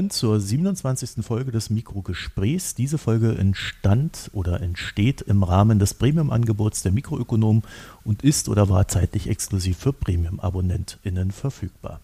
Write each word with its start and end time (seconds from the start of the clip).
Willkommen 0.00 0.10
zur 0.12 0.40
27. 0.40 1.22
Folge 1.22 1.52
des 1.52 1.68
Mikrogesprächs. 1.68 2.74
Diese 2.74 2.96
Folge 2.96 3.36
entstand 3.36 4.30
oder 4.32 4.62
entsteht 4.62 5.20
im 5.20 5.42
Rahmen 5.42 5.78
des 5.78 5.92
Premium-Angebots 5.92 6.82
der 6.82 6.90
Mikroökonomen 6.92 7.62
und 8.02 8.22
ist 8.22 8.48
oder 8.48 8.70
war 8.70 8.88
zeitlich 8.88 9.28
exklusiv 9.28 9.76
für 9.76 9.92
Premium-AbonnentInnen 9.92 11.32
verfügbar. 11.32 12.00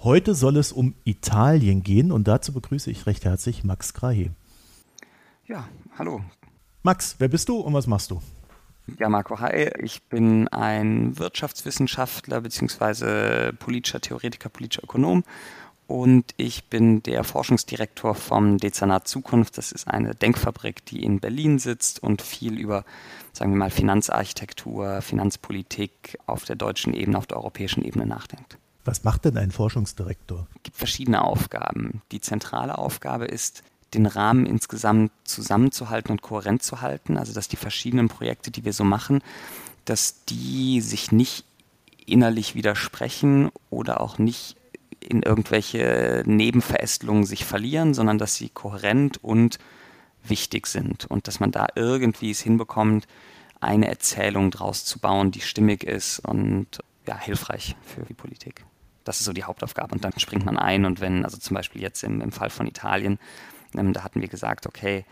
Heute 0.00 0.34
soll 0.34 0.58
es 0.58 0.72
um 0.72 0.92
Italien 1.04 1.82
gehen 1.82 2.12
und 2.12 2.28
dazu 2.28 2.52
begrüße 2.52 2.90
ich 2.90 3.06
recht 3.06 3.24
herzlich 3.24 3.64
Max 3.64 3.94
Grahe. 3.94 4.32
Ja, 5.46 5.66
hallo. 5.96 6.20
Max, 6.82 7.14
wer 7.16 7.28
bist 7.28 7.48
du 7.48 7.60
und 7.60 7.72
was 7.72 7.86
machst 7.86 8.10
du? 8.10 8.20
Ja, 8.98 9.08
Marco, 9.08 9.40
hi. 9.40 9.70
Ich 9.78 10.02
bin 10.02 10.48
ein 10.48 11.18
Wirtschaftswissenschaftler 11.18 12.42
bzw. 12.42 13.52
politischer 13.52 14.02
Theoretiker, 14.02 14.50
politischer 14.50 14.84
Ökonom 14.84 15.24
und 15.92 16.32
ich 16.38 16.70
bin 16.70 17.02
der 17.02 17.22
Forschungsdirektor 17.22 18.14
vom 18.14 18.56
Dezernat 18.56 19.06
Zukunft. 19.06 19.58
Das 19.58 19.72
ist 19.72 19.86
eine 19.86 20.14
Denkfabrik, 20.14 20.86
die 20.86 21.02
in 21.04 21.20
Berlin 21.20 21.58
sitzt 21.58 22.02
und 22.02 22.22
viel 22.22 22.58
über, 22.58 22.86
sagen 23.34 23.52
wir 23.52 23.58
mal, 23.58 23.70
Finanzarchitektur, 23.70 25.02
Finanzpolitik 25.02 26.18
auf 26.24 26.46
der 26.46 26.56
deutschen 26.56 26.94
Ebene, 26.94 27.18
auf 27.18 27.26
der 27.26 27.36
europäischen 27.36 27.84
Ebene 27.84 28.06
nachdenkt. 28.06 28.56
Was 28.86 29.04
macht 29.04 29.26
denn 29.26 29.36
ein 29.36 29.50
Forschungsdirektor? 29.50 30.46
Es 30.56 30.62
gibt 30.62 30.78
verschiedene 30.78 31.22
Aufgaben. 31.22 32.00
Die 32.10 32.22
zentrale 32.22 32.78
Aufgabe 32.78 33.26
ist, 33.26 33.62
den 33.92 34.06
Rahmen 34.06 34.46
insgesamt 34.46 35.12
zusammenzuhalten 35.24 36.10
und 36.10 36.22
kohärent 36.22 36.62
zu 36.62 36.80
halten. 36.80 37.18
Also 37.18 37.34
dass 37.34 37.48
die 37.48 37.56
verschiedenen 37.56 38.08
Projekte, 38.08 38.50
die 38.50 38.64
wir 38.64 38.72
so 38.72 38.84
machen, 38.84 39.20
dass 39.84 40.24
die 40.24 40.80
sich 40.80 41.12
nicht 41.12 41.44
innerlich 42.06 42.54
widersprechen 42.54 43.50
oder 43.68 44.00
auch 44.00 44.16
nicht 44.16 44.56
in 45.04 45.22
irgendwelche 45.22 46.22
Nebenverästelungen 46.26 47.24
sich 47.24 47.44
verlieren, 47.44 47.94
sondern 47.94 48.18
dass 48.18 48.36
sie 48.36 48.48
kohärent 48.48 49.22
und 49.22 49.58
wichtig 50.24 50.66
sind 50.66 51.06
und 51.06 51.28
dass 51.28 51.40
man 51.40 51.50
da 51.50 51.66
irgendwie 51.74 52.30
es 52.30 52.40
hinbekommt, 52.40 53.06
eine 53.60 53.88
Erzählung 53.88 54.50
draus 54.50 54.84
zu 54.84 54.98
bauen, 54.98 55.30
die 55.30 55.40
stimmig 55.40 55.84
ist 55.84 56.20
und 56.20 56.66
ja, 57.06 57.18
hilfreich 57.18 57.76
für 57.82 58.02
die 58.02 58.14
Politik. 58.14 58.64
Das 59.04 59.18
ist 59.18 59.26
so 59.26 59.32
die 59.32 59.44
Hauptaufgabe 59.44 59.94
und 59.94 60.04
dann 60.04 60.12
springt 60.18 60.44
man 60.44 60.58
ein 60.58 60.84
und 60.84 61.00
wenn, 61.00 61.24
also 61.24 61.36
zum 61.36 61.54
Beispiel 61.54 61.82
jetzt 61.82 62.04
im, 62.04 62.20
im 62.20 62.32
Fall 62.32 62.50
von 62.50 62.66
Italien, 62.66 63.18
ähm, 63.76 63.92
da 63.92 64.04
hatten 64.04 64.20
wir 64.20 64.28
gesagt, 64.28 64.66
okay, 64.66 65.04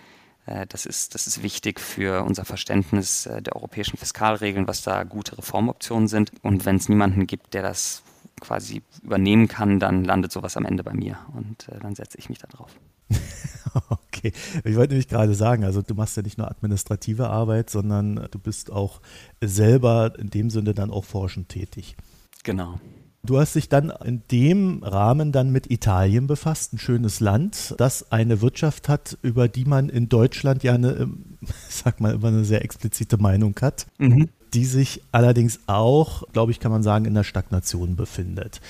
äh, 0.47 0.67
das 0.67 0.87
ist, 0.87 1.15
das 1.15 1.27
ist 1.27 1.43
wichtig 1.43 1.81
für 1.81 2.25
unser 2.25 2.45
Verständnis 2.45 3.27
äh, 3.27 3.43
der 3.43 3.57
europäischen 3.57 3.97
Fiskalregeln, 3.97 4.69
was 4.69 4.83
da 4.83 5.05
gute 5.05 5.39
Reformoptionen 5.39 6.09
sind. 6.09 6.33
Und 6.43 6.65
wenn 6.67 6.77
es 6.77 6.89
niemanden 6.89 7.27
gibt, 7.27 7.55
der 7.55 7.63
das 7.63 8.03
quasi 8.41 8.83
übernehmen 9.03 9.49
kann, 9.49 9.79
dann 9.79 10.05
landet 10.05 10.33
sowas 10.33 10.57
am 10.57 10.65
Ende 10.65 10.83
bei 10.83 10.95
mir 10.95 11.19
und 11.35 11.69
äh, 11.69 11.79
dann 11.81 11.95
setze 11.95 12.19
ich 12.19 12.29
mich 12.29 12.39
da 12.39 12.49
drauf. 12.49 12.75
okay, 13.91 14.33
ich 14.65 14.77
wollte 14.77 14.95
nämlich 14.95 15.09
gerade 15.09 15.35
sagen, 15.35 15.65
also 15.65 15.83
du 15.83 15.95
machst 15.95 16.17
ja 16.17 16.23
nicht 16.23 16.39
nur 16.39 16.51
administrative 16.51 17.29
Arbeit, 17.29 17.71
sondern 17.71 18.29
du 18.31 18.39
bist 18.39 18.71
auch 18.71 19.01
selber 19.41 20.13
in 20.19 20.31
dem 20.31 20.51
Sinne 20.51 20.75
dann 20.75 20.91
auch 20.91 21.05
forschend 21.05 21.49
tätig. 21.49 21.97
Genau. 22.45 22.81
Du 23.23 23.39
hast 23.39 23.55
dich 23.55 23.69
dann 23.69 23.93
in 24.03 24.23
dem 24.31 24.83
Rahmen 24.83 25.31
dann 25.31 25.51
mit 25.51 25.71
Italien 25.71 26.27
befasst, 26.27 26.73
ein 26.73 26.79
schönes 26.79 27.21
Land, 27.21 27.75
das 27.77 28.11
eine 28.13 28.41
Wirtschaft 28.41 28.89
hat, 28.89 29.19
über 29.21 29.47
die 29.47 29.67
man 29.67 29.91
in 29.91 30.09
Deutschland 30.09 30.63
ja 30.63 30.73
eine, 30.73 30.93
ähm, 30.93 31.39
sag 31.69 32.01
mal, 32.01 32.15
immer 32.15 32.29
eine 32.29 32.45
sehr 32.45 32.65
explizite 32.65 33.19
Meinung 33.19 33.55
hat, 33.61 33.87
mhm. 33.99 34.31
Die 34.55 34.65
sich 34.65 35.03
allerdings 35.13 35.61
auch, 35.67 36.25
glaube 36.33 36.53
ich, 36.53 36.61
kann 36.61 36.73
man 36.73 36.83
sagen, 36.83 37.05
in 37.05 37.15
der 37.15 37.25
Stagnation 37.25 37.97
befindet. 37.97 38.61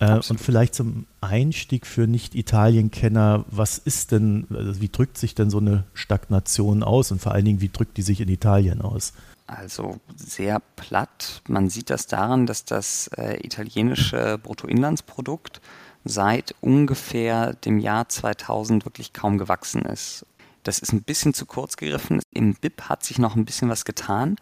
Äh, 0.00 0.14
und 0.14 0.40
vielleicht 0.40 0.74
zum 0.74 1.06
Einstieg 1.20 1.86
für 1.86 2.06
Nicht-Italien-Kenner, 2.06 3.44
was 3.48 3.78
ist 3.78 4.12
denn, 4.12 4.46
also 4.50 4.80
wie 4.80 4.88
drückt 4.88 5.18
sich 5.18 5.34
denn 5.34 5.50
so 5.50 5.58
eine 5.58 5.84
Stagnation 5.94 6.82
aus 6.82 7.12
und 7.12 7.20
vor 7.20 7.32
allen 7.32 7.44
Dingen, 7.44 7.60
wie 7.60 7.68
drückt 7.68 7.96
die 7.98 8.02
sich 8.02 8.20
in 8.20 8.28
Italien 8.28 8.80
aus? 8.80 9.12
Also 9.46 9.98
sehr 10.16 10.62
platt. 10.76 11.42
Man 11.48 11.68
sieht 11.70 11.90
das 11.90 12.06
daran, 12.06 12.46
dass 12.46 12.64
das 12.64 13.08
äh, 13.16 13.44
italienische 13.44 14.38
Bruttoinlandsprodukt 14.38 15.60
seit 16.04 16.54
ungefähr 16.60 17.54
dem 17.54 17.78
Jahr 17.78 18.08
2000 18.08 18.86
wirklich 18.86 19.12
kaum 19.12 19.38
gewachsen 19.38 19.82
ist. 19.82 20.24
Das 20.62 20.78
ist 20.78 20.92
ein 20.92 21.02
bisschen 21.02 21.34
zu 21.34 21.46
kurz 21.46 21.76
gegriffen. 21.76 22.20
Im 22.32 22.54
BIP 22.54 22.82
hat 22.82 23.02
sich 23.02 23.18
noch 23.18 23.34
ein 23.34 23.44
bisschen 23.44 23.68
was 23.68 23.84
getan, 23.84 24.36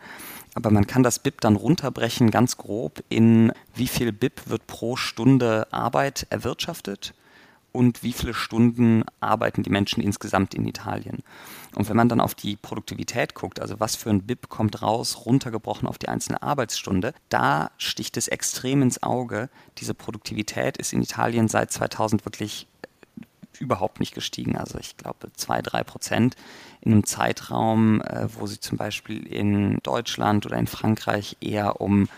aber 0.58 0.72
man 0.72 0.88
kann 0.88 1.04
das 1.04 1.20
BIP 1.20 1.40
dann 1.40 1.54
runterbrechen 1.54 2.32
ganz 2.32 2.56
grob 2.56 3.04
in 3.08 3.52
wie 3.76 3.86
viel 3.86 4.10
BIP 4.10 4.50
wird 4.50 4.66
pro 4.66 4.96
Stunde 4.96 5.68
Arbeit 5.70 6.26
erwirtschaftet 6.30 7.14
und 7.70 8.02
wie 8.02 8.12
viele 8.12 8.34
Stunden 8.34 9.04
arbeiten 9.20 9.62
die 9.62 9.70
Menschen 9.70 10.02
insgesamt 10.02 10.54
in 10.54 10.66
Italien. 10.66 11.22
Und 11.76 11.88
wenn 11.88 11.96
man 11.96 12.08
dann 12.08 12.20
auf 12.20 12.34
die 12.34 12.56
Produktivität 12.56 13.36
guckt, 13.36 13.60
also 13.60 13.78
was 13.78 13.94
für 13.94 14.10
ein 14.10 14.22
BIP 14.22 14.48
kommt 14.48 14.82
raus, 14.82 15.26
runtergebrochen 15.26 15.86
auf 15.86 15.96
die 15.96 16.08
einzelne 16.08 16.42
Arbeitsstunde, 16.42 17.14
da 17.28 17.70
sticht 17.78 18.16
es 18.16 18.26
extrem 18.26 18.82
ins 18.82 19.00
Auge. 19.04 19.50
Diese 19.78 19.94
Produktivität 19.94 20.76
ist 20.76 20.92
in 20.92 21.02
Italien 21.02 21.46
seit 21.46 21.70
2000 21.70 22.24
wirklich 22.24 22.66
überhaupt 23.60 24.00
nicht 24.00 24.14
gestiegen. 24.14 24.56
Also 24.56 24.78
ich 24.78 24.96
glaube 24.96 25.32
zwei, 25.34 25.62
drei 25.62 25.84
Prozent 25.84 26.36
in 26.80 26.92
einem 26.92 27.04
Zeitraum, 27.04 28.00
äh, 28.02 28.28
wo 28.34 28.46
sie 28.46 28.60
zum 28.60 28.78
Beispiel 28.78 29.26
in 29.26 29.78
Deutschland 29.82 30.46
oder 30.46 30.56
in 30.56 30.66
Frankreich 30.66 31.36
eher 31.40 31.80
um 31.80 32.08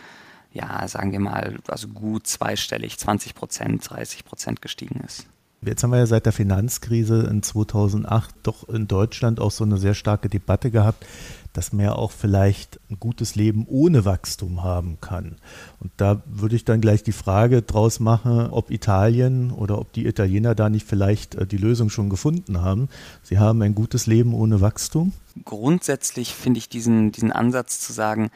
ja, 0.52 0.86
sagen 0.88 1.12
wir 1.12 1.20
mal, 1.20 1.58
also 1.68 1.88
gut 1.88 2.26
zweistellig, 2.26 2.98
20 2.98 3.34
Prozent, 3.34 3.88
30 3.88 4.24
Prozent 4.24 4.60
gestiegen 4.60 5.00
ist. 5.06 5.26
Jetzt 5.62 5.82
haben 5.82 5.90
wir 5.90 5.98
ja 5.98 6.06
seit 6.06 6.24
der 6.24 6.32
Finanzkrise 6.32 7.26
in 7.30 7.42
2008 7.42 8.34
doch 8.42 8.68
in 8.68 8.88
Deutschland 8.88 9.40
auch 9.40 9.50
so 9.50 9.64
eine 9.64 9.76
sehr 9.76 9.92
starke 9.92 10.30
Debatte 10.30 10.70
gehabt, 10.70 11.04
dass 11.52 11.72
man 11.72 11.84
ja 11.84 11.92
auch 11.92 12.12
vielleicht 12.12 12.80
ein 12.90 12.98
gutes 12.98 13.34
Leben 13.34 13.66
ohne 13.68 14.06
Wachstum 14.06 14.62
haben 14.62 14.98
kann. 15.02 15.36
Und 15.78 15.92
da 15.98 16.22
würde 16.24 16.56
ich 16.56 16.64
dann 16.64 16.80
gleich 16.80 17.02
die 17.02 17.12
Frage 17.12 17.60
draus 17.60 18.00
machen, 18.00 18.48
ob 18.50 18.70
Italien 18.70 19.50
oder 19.50 19.78
ob 19.78 19.92
die 19.92 20.06
Italiener 20.06 20.54
da 20.54 20.70
nicht 20.70 20.86
vielleicht 20.86 21.34
äh, 21.34 21.46
die 21.46 21.58
Lösung 21.58 21.90
schon 21.90 22.08
gefunden 22.08 22.62
haben. 22.62 22.88
Sie 23.22 23.38
haben 23.38 23.60
ein 23.60 23.74
gutes 23.74 24.06
Leben 24.06 24.32
ohne 24.32 24.62
Wachstum. 24.62 25.12
Grundsätzlich 25.44 26.34
finde 26.34 26.58
ich 26.58 26.70
diesen, 26.70 27.12
diesen 27.12 27.32
Ansatz 27.32 27.80
zu 27.80 27.92
sagen, 27.92 28.30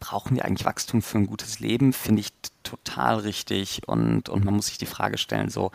brauchen 0.00 0.36
wir 0.36 0.44
eigentlich 0.44 0.64
Wachstum 0.64 1.02
für 1.02 1.18
ein 1.18 1.26
gutes 1.26 1.60
Leben, 1.60 1.92
finde 1.92 2.20
ich 2.20 2.30
total 2.62 3.18
richtig. 3.18 3.82
Und, 3.86 4.28
und 4.28 4.44
man 4.44 4.54
muss 4.54 4.66
sich 4.66 4.78
die 4.78 4.86
Frage 4.86 5.18
stellen, 5.18 5.50
so, 5.50 5.70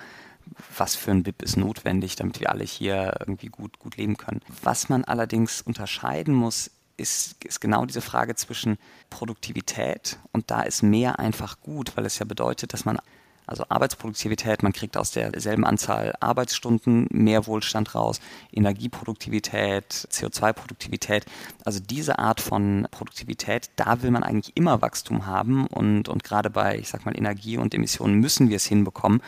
was 0.75 0.95
für 0.95 1.11
ein 1.11 1.23
BIP 1.23 1.41
ist 1.41 1.57
notwendig, 1.57 2.15
damit 2.15 2.39
wir 2.39 2.51
alle 2.51 2.63
hier 2.63 3.15
irgendwie 3.19 3.47
gut, 3.47 3.79
gut 3.79 3.97
leben 3.97 4.17
können. 4.17 4.41
Was 4.61 4.89
man 4.89 5.03
allerdings 5.03 5.61
unterscheiden 5.61 6.33
muss, 6.33 6.71
ist, 6.97 7.43
ist 7.45 7.61
genau 7.61 7.85
diese 7.85 8.01
Frage 8.01 8.35
zwischen 8.35 8.77
Produktivität 9.09 10.17
und 10.31 10.49
da 10.49 10.61
ist 10.61 10.81
mehr 10.81 11.19
einfach 11.19 11.61
gut, 11.61 11.95
weil 11.95 12.05
es 12.05 12.19
ja 12.19 12.25
bedeutet, 12.25 12.73
dass 12.73 12.85
man 12.85 12.99
also 13.47 13.63
Arbeitsproduktivität, 13.69 14.61
man 14.61 14.73
kriegt 14.73 14.97
aus 14.97 15.11
derselben 15.11 15.65
Anzahl 15.65 16.13
Arbeitsstunden 16.19 17.07
mehr 17.11 17.47
Wohlstand 17.47 17.95
raus, 17.95 18.19
Energieproduktivität, 18.51 19.85
CO2-Produktivität. 20.11 21.25
Also 21.63 21.79
diese 21.79 22.19
Art 22.19 22.41
von 22.41 22.87
Produktivität, 22.91 23.71
da 23.77 24.03
will 24.03 24.11
man 24.11 24.23
eigentlich 24.23 24.55
immer 24.55 24.81
Wachstum 24.81 25.25
haben 25.25 25.65
und, 25.67 26.09
und 26.09 26.23
gerade 26.23 26.49
bei, 26.49 26.77
ich 26.77 26.89
sag 26.89 27.05
mal, 27.05 27.17
Energie 27.17 27.57
und 27.57 27.73
Emissionen 27.73 28.15
müssen 28.19 28.49
wir 28.49 28.57
es 28.57 28.65
hinbekommen, 28.65 29.21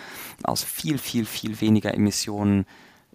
aus 0.43 0.63
viel, 0.63 0.97
viel, 0.97 1.25
viel 1.25 1.61
weniger 1.61 1.93
Emissionen 1.93 2.65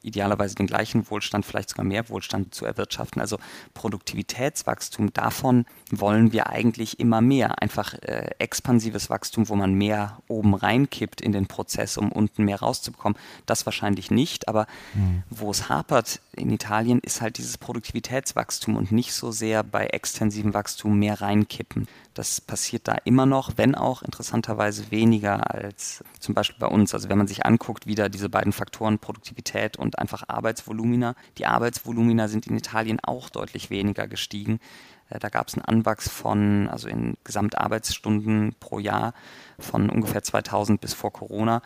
idealerweise 0.04 0.54
den 0.54 0.66
gleichen 0.66 1.10
Wohlstand, 1.10 1.46
vielleicht 1.46 1.70
sogar 1.70 1.84
mehr 1.84 2.08
Wohlstand 2.08 2.54
zu 2.54 2.64
erwirtschaften. 2.64 3.20
Also 3.20 3.38
Produktivitätswachstum, 3.74 5.12
davon 5.12 5.64
wollen 5.90 6.32
wir 6.32 6.48
eigentlich 6.48 7.00
immer 7.00 7.20
mehr. 7.20 7.62
Einfach 7.62 7.94
äh, 7.94 8.30
expansives 8.38 9.10
Wachstum, 9.10 9.48
wo 9.48 9.56
man 9.56 9.74
mehr 9.74 10.18
oben 10.28 10.54
reinkippt 10.54 11.20
in 11.20 11.32
den 11.32 11.46
Prozess, 11.46 11.96
um 11.96 12.12
unten 12.12 12.44
mehr 12.44 12.60
rauszubekommen. 12.60 13.18
Das 13.46 13.66
wahrscheinlich 13.66 14.10
nicht, 14.10 14.48
aber 14.48 14.66
mhm. 14.94 15.22
wo 15.30 15.50
es 15.50 15.68
hapert 15.68 16.20
in 16.32 16.50
Italien, 16.50 17.00
ist 17.00 17.20
halt 17.20 17.38
dieses 17.38 17.58
Produktivitätswachstum 17.58 18.76
und 18.76 18.92
nicht 18.92 19.14
so 19.14 19.30
sehr 19.32 19.62
bei 19.62 19.86
extensivem 19.86 20.54
Wachstum 20.54 20.98
mehr 20.98 21.20
reinkippen. 21.20 21.88
Das 22.14 22.40
passiert 22.40 22.87
da 22.87 22.96
immer 23.05 23.26
noch, 23.26 23.52
wenn 23.56 23.75
auch 23.75 24.02
interessanterweise 24.02 24.93
weniger 24.93 25.52
als 25.52 26.05
zum 26.20 26.32
Beispiel 26.34 26.58
bei 26.61 26.69
uns. 26.69 26.94
Also 26.94 27.08
wenn 27.08 27.19
man 27.19 27.26
sich 27.26 27.44
anguckt, 27.44 27.87
wieder 27.87 28.08
diese 28.08 28.28
beiden 28.28 28.52
Faktoren 28.52 29.00
Produktivität 29.00 29.76
und 29.76 29.99
einfach 29.99 30.22
Arbeitsvolumina. 30.28 31.16
Die 31.38 31.46
Arbeitsvolumina 31.46 32.28
sind 32.28 32.46
in 32.46 32.56
Italien 32.56 33.00
auch 33.00 33.31
deutlich 33.31 33.69
weniger 33.69 34.06
gestiegen. 34.06 34.61
Äh, 35.10 35.18
da 35.18 35.28
gab 35.28 35.48
es 35.48 35.54
einen 35.54 35.64
Anwachs 35.64 36.08
von, 36.08 36.68
also 36.68 36.88
in 36.88 37.16
Gesamtarbeitsstunden 37.24 38.54
pro 38.60 38.78
Jahr 38.78 39.14
von 39.58 39.90
ungefähr 39.90 40.22
2000 40.22 40.80
bis 40.80 40.94
vor 40.94 41.12
Corona. 41.12 41.62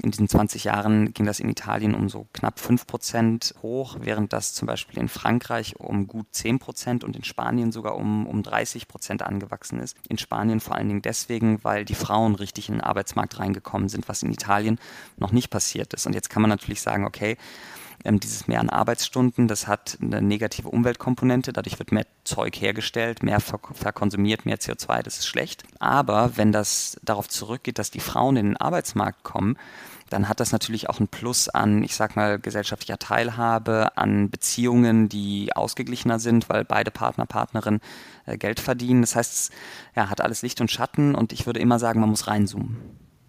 In 0.00 0.12
diesen 0.12 0.28
20 0.28 0.62
Jahren 0.62 1.12
ging 1.12 1.26
das 1.26 1.40
in 1.40 1.48
Italien 1.48 1.92
um 1.92 2.08
so 2.08 2.28
knapp 2.32 2.60
5 2.60 2.86
Prozent 2.86 3.54
hoch, 3.62 3.96
während 4.00 4.32
das 4.32 4.54
zum 4.54 4.66
Beispiel 4.66 5.00
in 5.00 5.08
Frankreich 5.08 5.74
um 5.80 6.06
gut 6.06 6.26
10 6.30 6.60
Prozent 6.60 7.02
und 7.02 7.16
in 7.16 7.24
Spanien 7.24 7.72
sogar 7.72 7.96
um, 7.96 8.24
um 8.28 8.44
30 8.44 8.86
Prozent 8.86 9.22
angewachsen 9.22 9.80
ist. 9.80 9.96
In 10.08 10.16
Spanien 10.16 10.60
vor 10.60 10.76
allen 10.76 10.86
Dingen 10.86 11.02
deswegen, 11.02 11.64
weil 11.64 11.84
die 11.84 11.96
Frauen 11.96 12.36
richtig 12.36 12.68
in 12.68 12.76
den 12.76 12.80
Arbeitsmarkt 12.80 13.40
reingekommen 13.40 13.88
sind, 13.88 14.08
was 14.08 14.22
in 14.22 14.32
Italien 14.32 14.78
noch 15.16 15.32
nicht 15.32 15.50
passiert 15.50 15.92
ist. 15.94 16.06
Und 16.06 16.14
jetzt 16.14 16.30
kann 16.30 16.42
man 16.42 16.50
natürlich 16.50 16.80
sagen, 16.80 17.04
okay, 17.04 17.36
ähm, 18.04 18.20
dieses 18.20 18.48
Mehr 18.48 18.60
an 18.60 18.70
Arbeitsstunden, 18.70 19.48
das 19.48 19.66
hat 19.66 19.98
eine 20.00 20.22
negative 20.22 20.68
Umweltkomponente, 20.68 21.52
dadurch 21.52 21.78
wird 21.78 21.92
mehr 21.92 22.06
Zeug 22.24 22.60
hergestellt, 22.60 23.22
mehr 23.22 23.40
verkonsumiert, 23.40 24.46
mehr 24.46 24.58
CO2, 24.58 25.02
das 25.02 25.18
ist 25.18 25.26
schlecht. 25.26 25.64
Aber 25.78 26.36
wenn 26.36 26.52
das 26.52 26.98
darauf 27.02 27.28
zurückgeht, 27.28 27.78
dass 27.78 27.90
die 27.90 28.00
Frauen 28.00 28.36
in 28.36 28.46
den 28.46 28.56
Arbeitsmarkt 28.56 29.24
kommen, 29.24 29.56
dann 30.10 30.28
hat 30.28 30.40
das 30.40 30.52
natürlich 30.52 30.88
auch 30.88 31.00
ein 31.00 31.08
Plus 31.08 31.48
an, 31.48 31.82
ich 31.82 31.94
sag 31.94 32.16
mal, 32.16 32.38
gesellschaftlicher 32.38 32.98
Teilhabe, 32.98 33.96
an 33.96 34.30
Beziehungen, 34.30 35.08
die 35.08 35.54
ausgeglichener 35.54 36.18
sind, 36.18 36.48
weil 36.48 36.64
beide 36.64 36.90
Partner, 36.90 37.26
Partnerin 37.26 37.80
äh, 38.26 38.38
Geld 38.38 38.60
verdienen. 38.60 39.02
Das 39.02 39.16
heißt, 39.16 39.32
es 39.32 39.50
ja, 39.94 40.08
hat 40.08 40.20
alles 40.20 40.42
Licht 40.42 40.60
und 40.60 40.70
Schatten 40.70 41.14
und 41.14 41.32
ich 41.32 41.46
würde 41.46 41.60
immer 41.60 41.78
sagen, 41.78 42.00
man 42.00 42.08
muss 42.08 42.26
reinzoomen. 42.26 42.78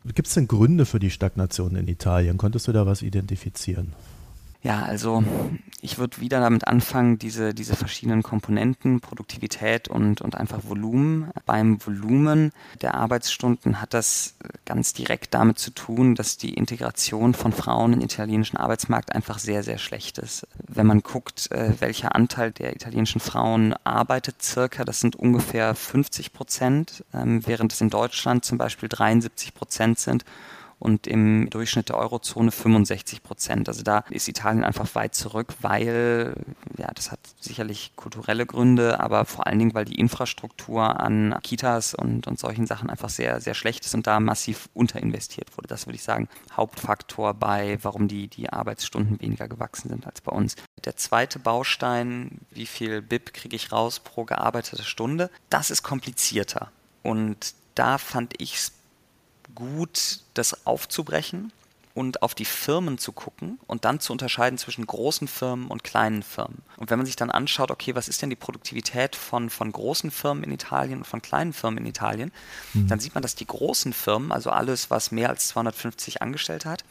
Gibt 0.06 0.28
es 0.28 0.34
denn 0.34 0.48
Gründe 0.48 0.86
für 0.86 1.00
die 1.00 1.10
Stagnation 1.10 1.76
in 1.76 1.88
Italien? 1.88 2.38
Konntest 2.38 2.68
du 2.68 2.72
da 2.72 2.86
was 2.86 3.02
identifizieren? 3.02 3.94
Ja, 4.62 4.84
also 4.84 5.24
ich 5.82 5.98
würde 5.98 6.20
wieder 6.20 6.42
damit 6.42 6.68
anfangen, 6.68 7.18
diese, 7.18 7.54
diese 7.54 7.78
verschiedenen 7.78 8.24
Komponenten, 8.24 9.00
Produktivität 9.00 9.88
und, 9.88 10.20
und 10.20 10.36
einfach 10.36 10.60
Volumen. 10.68 11.32
Beim 11.46 11.86
Volumen 11.86 12.52
der 12.82 12.96
Arbeitsstunden 12.96 13.80
hat 13.80 13.94
das 13.94 14.36
ganz 14.66 14.92
direkt 14.92 15.34
damit 15.34 15.60
zu 15.60 15.72
tun, 15.72 16.16
dass 16.16 16.36
die 16.36 16.54
Integration 16.54 17.34
von 17.34 17.54
Frauen 17.54 17.94
in 17.94 18.00
den 18.00 18.06
italienischen 18.10 18.58
Arbeitsmarkt 18.58 19.16
einfach 19.16 19.40
sehr, 19.40 19.64
sehr 19.64 19.78
schlecht 19.78 20.18
ist. 20.18 20.46
Wenn 20.68 20.88
man 20.88 21.04
guckt, 21.04 21.50
äh, 21.52 21.80
welcher 21.80 22.14
Anteil 22.16 22.52
der 22.52 22.76
italienischen 22.76 23.22
Frauen 23.22 23.74
arbeitet, 23.86 24.42
circa, 24.42 24.84
das 24.84 25.00
sind 25.00 25.16
ungefähr 25.16 25.74
50 25.74 26.34
Prozent, 26.34 27.06
ähm, 27.14 27.48
während 27.48 27.72
es 27.72 27.80
in 27.80 27.90
Deutschland 27.90 28.44
zum 28.44 28.58
Beispiel 28.58 28.90
73 28.90 29.54
Prozent 29.54 30.00
sind 30.00 30.26
und 30.80 31.08
im 31.08 31.50
Durchschnitt 31.50 31.90
der 31.90 31.98
Eurozone 31.98 32.52
65 32.52 33.22
Prozent. 33.22 33.68
Also 33.68 33.84
da 33.84 34.06
ist 34.10 34.28
Italien 34.28 34.64
einfach 34.64 34.96
weit 34.96 35.14
zurück, 35.14 35.54
weil, 35.62 36.34
ja, 36.78 36.90
das 36.96 37.12
hat 37.12 37.20
sicherlich 37.40 37.92
kulturelle 37.96 38.46
Gründe, 38.46 39.00
aber 39.00 39.26
vor 39.26 39.46
allen 39.46 39.60
Dingen, 39.60 39.74
weil 39.74 39.86
die 39.86 40.00
Infrastruktur 40.00 41.00
an 41.00 41.38
Kitas 41.44 41.94
und, 41.94 42.28
und 42.28 42.40
solchen 42.40 42.66
Sachen 42.66 42.90
einfach 42.90 43.10
sehr, 43.10 43.42
sehr 43.42 43.54
schlecht 43.54 43.86
ist 43.86 43.94
und 43.94 44.08
da 44.08 44.20
massiv 44.20 44.70
unterinvestiert 44.74 45.56
wurde. 45.58 45.68
Das 45.68 45.86
würde 45.86 45.96
ich 45.96 46.04
sagen, 46.04 46.30
Hauptfaktor 46.56 47.34
bei, 47.34 47.78
warum 47.82 48.08
die, 48.08 48.28
die 48.28 48.50
Arbeitsstunden 48.50 49.20
weniger 49.22 49.48
gewachsen 49.48 49.90
sind 49.90 50.08
als 50.08 50.22
bei 50.22 50.32
uns. 50.32 50.56
Der 50.86 50.96
zweite 50.96 51.40
Baustein, 51.40 52.40
wie 52.52 52.66
viel 52.66 53.02
BIP 53.02 53.34
kriege 53.34 53.56
ich 53.56 53.72
raus 53.72 54.00
pro 54.00 54.24
gearbeitete 54.24 54.84
Stunde, 54.84 55.30
das 55.50 55.72
ist 55.72 55.84
komplizierter. 55.84 56.72
Und 57.04 57.54
da 57.76 57.98
fand 57.98 58.34
ich 58.42 58.56
es 58.56 58.72
gut, 59.60 60.22
das 60.34 60.66
aufzubrechen 60.66 61.52
und 61.94 62.22
auf 62.22 62.34
die 62.34 62.46
Firmen 62.46 62.98
zu 62.98 63.12
gucken 63.12 63.60
und 63.68 63.84
dann 63.84 64.00
zu 64.00 64.14
unterscheiden 64.14 64.58
zwischen 64.58 64.88
großen 64.88 65.28
Firmen 65.28 65.68
und 65.68 65.84
kleinen 65.84 66.24
Firmen. 66.24 66.62
Und 66.78 66.90
wenn 66.90 66.98
man 66.98 67.06
sich 67.06 67.18
dann 67.18 67.30
anschaut, 67.30 67.72
okay, 67.72 67.94
was 67.94 68.08
ist 68.08 68.22
denn 68.22 68.30
die 68.30 68.36
Produktivität 68.36 69.16
von, 69.16 69.50
von 69.50 69.72
großen 69.72 70.10
Firmen 70.10 70.44
in 70.44 70.52
Italien 70.52 71.00
und 71.00 71.06
von 71.06 71.22
kleinen 71.22 71.52
Firmen 71.52 71.80
in 71.80 71.86
Italien, 71.86 72.32
mhm. 72.74 72.88
dann 72.88 73.00
sieht 73.00 73.16
man, 73.16 73.22
dass 73.22 73.36
die 73.36 73.46
großen 73.46 73.92
Firmen, 73.94 74.32
also 74.32 74.50
alles, 74.50 74.90
was 74.90 75.12
mehr 75.12 75.30
als 75.30 75.50
250 75.50 76.22
Angestellte 76.22 76.70
hat, 76.70 76.86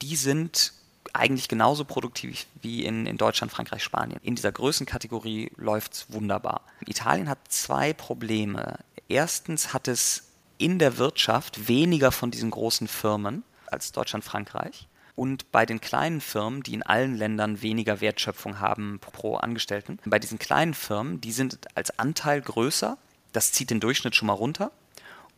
die 0.00 0.16
sind 0.16 0.72
eigentlich 1.12 1.48
genauso 1.48 1.84
produktiv 1.84 2.46
wie 2.62 2.84
in, 2.84 3.06
in 3.06 3.16
Deutschland, 3.16 3.52
Frankreich, 3.52 3.82
Spanien. 3.82 4.20
In 4.22 4.36
dieser 4.36 4.52
Größenkategorie 4.52 5.50
läuft 5.56 5.94
es 5.94 6.06
wunderbar. 6.08 6.62
Italien 6.86 7.28
hat 7.28 7.38
zwei 7.48 7.92
Probleme. 7.92 8.78
Erstens 9.08 9.72
hat 9.72 9.88
es 9.88 10.24
in 10.58 10.78
der 10.78 10.98
Wirtschaft 10.98 11.68
weniger 11.68 12.12
von 12.12 12.30
diesen 12.30 12.50
großen 12.50 12.88
Firmen 12.88 13.42
als 13.66 13.92
Deutschland, 13.92 14.24
Frankreich. 14.24 14.88
Und 15.14 15.50
bei 15.50 15.64
den 15.64 15.80
kleinen 15.80 16.20
Firmen, 16.20 16.62
die 16.62 16.74
in 16.74 16.82
allen 16.82 17.16
Ländern 17.16 17.62
weniger 17.62 18.02
Wertschöpfung 18.02 18.60
haben 18.60 18.98
pro 19.00 19.36
Angestellten, 19.36 19.98
bei 20.04 20.18
diesen 20.18 20.38
kleinen 20.38 20.74
Firmen, 20.74 21.20
die 21.22 21.32
sind 21.32 21.58
als 21.74 21.98
Anteil 21.98 22.42
größer, 22.42 22.98
das 23.32 23.52
zieht 23.52 23.70
den 23.70 23.80
Durchschnitt 23.80 24.14
schon 24.14 24.26
mal 24.26 24.34
runter. 24.34 24.72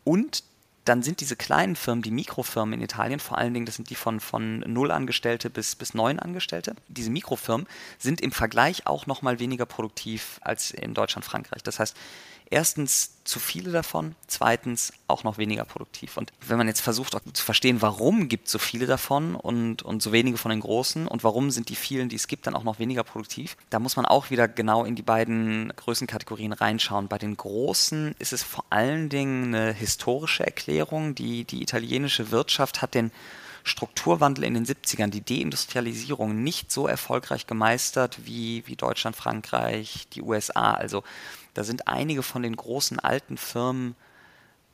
Und 0.03 0.43
dann 0.89 1.03
sind 1.03 1.21
diese 1.21 1.35
kleinen 1.35 1.75
Firmen, 1.75 2.01
die 2.01 2.11
Mikrofirmen 2.11 2.73
in 2.73 2.81
Italien, 2.81 3.19
vor 3.19 3.37
allen 3.37 3.53
Dingen, 3.53 3.65
das 3.65 3.75
sind 3.75 3.89
die 3.89 3.95
von, 3.95 4.19
von 4.19 4.59
0 4.61 4.91
Angestellte 4.91 5.49
bis, 5.49 5.75
bis 5.75 5.93
9 5.93 6.19
Angestellte, 6.19 6.75
diese 6.87 7.11
Mikrofirmen 7.11 7.67
sind 7.99 8.21
im 8.21 8.31
Vergleich 8.31 8.87
auch 8.87 9.05
nochmal 9.05 9.39
weniger 9.39 9.65
produktiv 9.65 10.39
als 10.41 10.71
in 10.71 10.93
Deutschland, 10.93 11.25
Frankreich. 11.25 11.61
Das 11.63 11.79
heißt, 11.79 11.95
erstens 12.49 13.11
zu 13.23 13.39
viele 13.39 13.71
davon, 13.71 14.15
zweitens 14.27 14.91
auch 15.07 15.23
noch 15.23 15.37
weniger 15.37 15.65
produktiv. 15.65 16.17
Und 16.17 16.33
wenn 16.47 16.57
man 16.57 16.67
jetzt 16.67 16.81
versucht 16.81 17.15
zu 17.33 17.43
verstehen, 17.43 17.81
warum 17.81 18.27
gibt 18.27 18.47
es 18.47 18.51
so 18.51 18.59
viele 18.59 18.87
davon 18.87 19.35
und, 19.35 19.83
und 19.83 20.01
so 20.01 20.11
wenige 20.11 20.37
von 20.37 20.49
den 20.49 20.59
großen 20.59 21.07
und 21.07 21.23
warum 21.23 21.51
sind 21.51 21.69
die 21.69 21.75
vielen, 21.75 22.09
die 22.09 22.15
es 22.15 22.27
gibt, 22.27 22.47
dann 22.47 22.55
auch 22.55 22.63
noch 22.63 22.79
weniger 22.79 23.03
produktiv, 23.03 23.55
da 23.69 23.79
muss 23.79 23.95
man 23.95 24.05
auch 24.05 24.31
wieder 24.31 24.47
genau 24.47 24.83
in 24.83 24.95
die 24.95 25.03
beiden 25.03 25.71
Größenkategorien 25.75 26.53
reinschauen. 26.53 27.07
Bei 27.07 27.17
den 27.17 27.37
großen 27.37 28.15
ist 28.17 28.33
es 28.33 28.43
vor 28.43 28.65
allen 28.69 29.09
Dingen 29.09 29.53
eine 29.53 29.73
historische 29.73 30.45
Erklärung. 30.45 31.13
Die, 31.13 31.43
die 31.43 31.61
italienische 31.61 32.31
Wirtschaft 32.31 32.81
hat 32.81 32.95
den 32.95 33.11
Strukturwandel 33.63 34.45
in 34.45 34.53
den 34.55 34.65
70ern, 34.65 35.09
die 35.09 35.23
Deindustrialisierung 35.23 36.43
nicht 36.43 36.71
so 36.71 36.87
erfolgreich 36.87 37.45
gemeistert 37.45 38.25
wie, 38.25 38.63
wie 38.65 38.75
Deutschland, 38.75 39.15
Frankreich, 39.15 40.07
die 40.13 40.21
USA. 40.21 40.73
Also 40.73 41.03
da 41.59 41.65
sind 41.65 41.89
einige 41.89 42.23
von 42.23 42.41
den 42.41 42.55
großen 42.55 42.99
alten 42.99 43.35
Firmen 43.35 43.95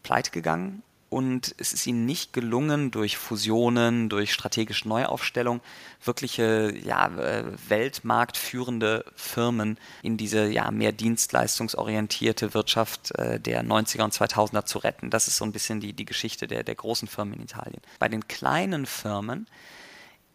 pleite 0.04 0.30
gegangen 0.30 0.84
und 1.10 1.56
es 1.58 1.74
ist 1.74 1.88
ihnen 1.88 2.06
nicht 2.06 2.32
gelungen, 2.32 2.92
durch 2.92 3.18
Fusionen, 3.18 4.08
durch 4.08 4.32
strategische 4.32 4.88
Neuaufstellung 4.88 5.62
wirkliche 6.04 6.76
ja, 6.78 7.08
äh, 7.08 7.44
weltmarktführende 7.70 9.04
Firmen 9.16 9.80
in 10.04 10.16
diese 10.18 10.46
ja, 10.46 10.70
mehr 10.70 10.92
dienstleistungsorientierte 10.92 12.54
Wirtschaft 12.54 13.18
äh, 13.18 13.40
der 13.40 13.64
90er 13.66 14.04
und 14.04 14.14
2000er 14.14 14.66
zu 14.66 14.78
retten. 14.78 15.10
Das 15.10 15.28
ist 15.28 15.38
so 15.38 15.46
ein 15.46 15.54
bisschen 15.54 15.80
die, 15.80 15.94
die 15.94 16.06
Geschichte 16.06 16.46
der, 16.46 16.62
der 16.62 16.76
großen 16.76 17.08
Firmen 17.08 17.34
in 17.34 17.42
Italien. 17.46 17.82
Bei 17.98 18.10
den 18.10 18.28
kleinen 18.28 18.86
Firmen 18.86 19.48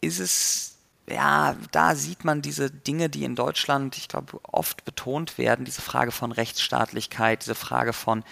ist 0.01 0.19
es 0.19 0.80
ja, 1.11 1.57
da 1.73 1.95
sieht 1.95 2.25
man 2.25 2.43
diese 2.43 2.71
Dinge, 2.71 3.09
die 3.09 3.25
in 3.25 3.37
Deutschland, 3.37 3.97
ich 3.97 4.09
glaube, 4.09 4.41
oft 4.43 4.85
betont 4.85 5.39
werden, 5.39 5.65
diese 5.65 5.83
Frage 5.83 6.13
von 6.13 6.33
Rechtsstaatlichkeit, 6.33 7.43
diese 7.43 7.55
Frage 7.55 7.93
von, 7.93 8.25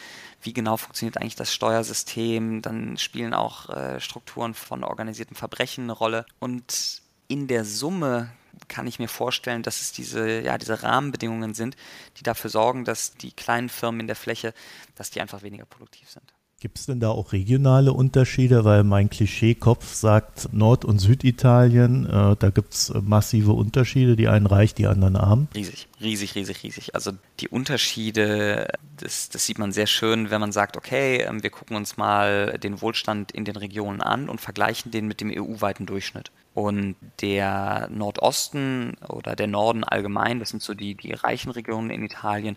wie 0.43 0.53
genau 0.53 0.77
funktioniert 0.77 1.19
eigentlich 1.19 1.37
das 1.37 1.53
Steuersystem, 1.53 2.63
dann 2.63 2.97
spielen 2.97 3.35
auch 3.35 3.69
äh, 3.71 4.01
Strukturen 4.01 4.55
von 4.55 4.85
organisiertem 4.85 5.37
Verbrechen 5.37 5.85
eine 5.85 5.93
Rolle. 5.93 6.27
Und 6.39 7.03
in 7.27 7.47
der 7.47 7.65
Summe 7.65 8.31
kann 8.69 8.87
ich 8.87 8.99
mir 8.99 9.09
vorstellen, 9.09 9.63
dass 9.63 9.81
es 9.81 9.93
diese, 9.93 10.41
ja, 10.41 10.59
diese 10.59 10.83
Rahmenbedingungen 10.83 11.55
sind, 11.55 11.77
die 12.17 12.23
dafür 12.23 12.51
sorgen, 12.51 12.85
dass 12.85 13.15
die 13.15 13.33
kleinen 13.33 13.69
Firmen 13.69 14.01
in 14.01 14.07
der 14.07 14.17
Fläche, 14.17 14.55
dass 14.95 15.11
die 15.11 15.21
einfach 15.21 15.43
weniger 15.43 15.65
produktiv 15.65 16.11
sind. 16.11 16.33
Gibt 16.61 16.81
es 16.81 16.87
denn 16.87 16.99
da 16.99 17.11
auch 17.11 17.33
regionale 17.33 17.93
Unterschiede? 17.93 18.65
Weil 18.65 18.83
mein 18.83 19.11
Klischeekopf 19.11 19.95
sagt 19.95 20.53
Nord- 20.53 20.85
und 20.85 20.99
Süditalien, 20.99 22.05
äh, 22.07 22.35
da 22.37 22.51
gibt 22.51 22.75
es 22.75 22.93
massive 23.01 23.53
Unterschiede, 23.53 24.17
die 24.17 24.27
einen 24.27 24.47
reich, 24.47 24.75
die 24.75 24.89
anderen 24.89 25.15
arm. 25.15 25.47
Riesig, 25.55 25.87
riesig, 26.01 26.35
riesig, 26.35 26.65
riesig. 26.65 26.97
Also 26.97 27.13
die 27.39 27.47
Unterschiede, 27.47 28.73
das, 28.97 29.29
das 29.29 29.47
sieht 29.47 29.61
man 29.61 29.71
sehr 29.71 29.87
schön, 29.87 30.33
wenn 30.33 30.41
man 30.41 30.51
sagt, 30.51 30.77
okay, 30.77 31.19
ähm, 31.19 31.45
wir 31.45 31.51
gucken 31.51 31.77
uns 31.77 31.97
mal 31.97 32.59
den 32.59 32.81
Wohlstand 32.83 33.31
in 33.31 33.45
den 33.45 33.55
Regionen 33.55 34.01
an 34.01 34.29
und 34.29 34.41
vergleichen 34.41 34.91
den 34.91 35.07
mit 35.07 35.21
dem 35.21 35.31
EU-weiten 35.31 35.87
Durchschnitt. 35.87 36.33
Und 36.55 36.97
der 37.23 37.89
Nordosten 37.89 38.97
oder 39.09 39.37
der 39.37 39.47
Norden 39.47 39.85
allgemein, 39.85 40.41
das 40.41 40.49
sind 40.49 40.61
so 40.61 40.75
die, 40.75 40.97
die 40.97 41.13
reichen 41.13 41.53
Regionen 41.53 41.91
in 41.91 42.03
Italien, 42.03 42.57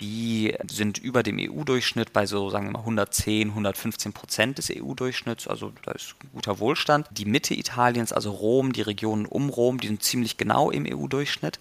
die 0.00 0.54
sind 0.68 0.98
über 0.98 1.22
dem 1.22 1.38
EU-Durchschnitt 1.38 2.12
bei 2.12 2.26
so, 2.26 2.50
sagen 2.50 2.66
wir 2.66 2.72
mal, 2.72 2.80
110, 2.80 3.50
115 3.50 4.12
Prozent 4.12 4.58
des 4.58 4.70
EU-Durchschnitts. 4.70 5.46
Also 5.46 5.72
da 5.84 5.92
ist 5.92 6.16
guter 6.32 6.58
Wohlstand. 6.58 7.06
Die 7.12 7.24
Mitte 7.24 7.54
Italiens, 7.54 8.12
also 8.12 8.32
Rom, 8.32 8.72
die 8.72 8.82
Regionen 8.82 9.26
um 9.26 9.50
Rom, 9.50 9.78
die 9.78 9.86
sind 9.86 10.02
ziemlich 10.02 10.36
genau 10.36 10.70
im 10.70 10.86
EU-Durchschnitt. 10.86 11.60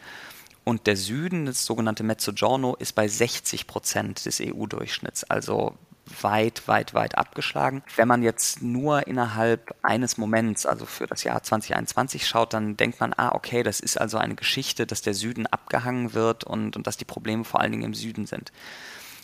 Und 0.63 0.87
der 0.87 0.97
Süden, 0.97 1.45
das 1.45 1.65
sogenannte 1.65 2.03
Mezzogiorno, 2.03 2.75
ist 2.75 2.93
bei 2.93 3.07
60 3.07 3.67
Prozent 3.67 4.25
des 4.25 4.41
EU-Durchschnitts. 4.41 5.25
Also 5.25 5.75
weit, 6.21 6.67
weit, 6.67 6.93
weit 6.93 7.17
abgeschlagen. 7.17 7.83
Wenn 7.95 8.07
man 8.07 8.23
jetzt 8.23 8.61
nur 8.61 9.07
innerhalb 9.07 9.75
eines 9.81 10.17
Moments, 10.17 10.65
also 10.65 10.85
für 10.85 11.07
das 11.07 11.23
Jahr 11.23 11.41
2021 11.41 12.27
schaut, 12.27 12.53
dann 12.53 12.75
denkt 12.75 12.99
man, 12.99 13.13
ah, 13.15 13.33
okay, 13.33 13.63
das 13.63 13.79
ist 13.79 13.99
also 13.99 14.17
eine 14.17 14.35
Geschichte, 14.35 14.85
dass 14.85 15.01
der 15.01 15.13
Süden 15.13 15.47
abgehangen 15.47 16.13
wird 16.13 16.43
und, 16.43 16.75
und 16.75 16.87
dass 16.87 16.97
die 16.97 17.05
Probleme 17.05 17.45
vor 17.45 17.61
allen 17.61 17.71
Dingen 17.71 17.83
im 17.85 17.93
Süden 17.93 18.25
sind. 18.25 18.51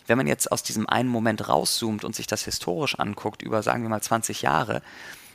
Wenn 0.06 0.16
man 0.16 0.26
jetzt 0.26 0.50
aus 0.50 0.62
diesem 0.62 0.88
einen 0.88 1.08
Moment 1.08 1.48
rauszoomt 1.48 2.04
und 2.04 2.16
sich 2.16 2.26
das 2.26 2.44
historisch 2.44 2.98
anguckt, 2.98 3.42
über 3.42 3.62
sagen 3.62 3.82
wir 3.82 3.90
mal 3.90 4.02
20 4.02 4.42
Jahre, 4.42 4.82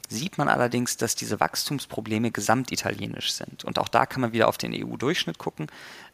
sieht 0.10 0.38
man 0.38 0.50
allerdings, 0.50 0.98
dass 0.98 1.16
diese 1.16 1.40
Wachstumsprobleme 1.40 2.32
gesamtitalienisch 2.32 3.34
sind. 3.34 3.64
Und 3.64 3.80
auch 3.80 3.88
da 3.88 4.06
kann 4.06 4.22
man 4.22 4.34
wieder 4.34 4.48
auf 4.48 4.58
den 4.58 4.74
EU-Durchschnitt 4.74 5.38
gucken. 5.38 5.68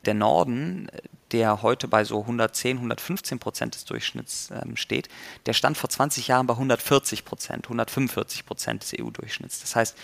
Der 0.06 0.14
Norden, 0.14 0.90
der 1.32 1.62
heute 1.62 1.88
bei 1.88 2.04
so 2.04 2.22
110, 2.22 2.78
115 2.78 3.40
Prozent 3.40 3.76
des 3.76 3.86
Durchschnitts 3.86 4.50
ähm, 4.52 4.76
steht, 4.76 5.10
der 5.46 5.54
stand 5.54 5.78
vor 5.78 5.90
20 5.90 6.28
Jahren 6.28 6.48
bei 6.48 6.54
140 6.54 7.26
Prozent, 7.26 7.66
145 7.66 8.46
Prozent 8.46 8.84
des 8.84 8.94
EU-Durchschnitts. 9.00 9.62
Das 9.62 9.76
heißt, 9.76 9.98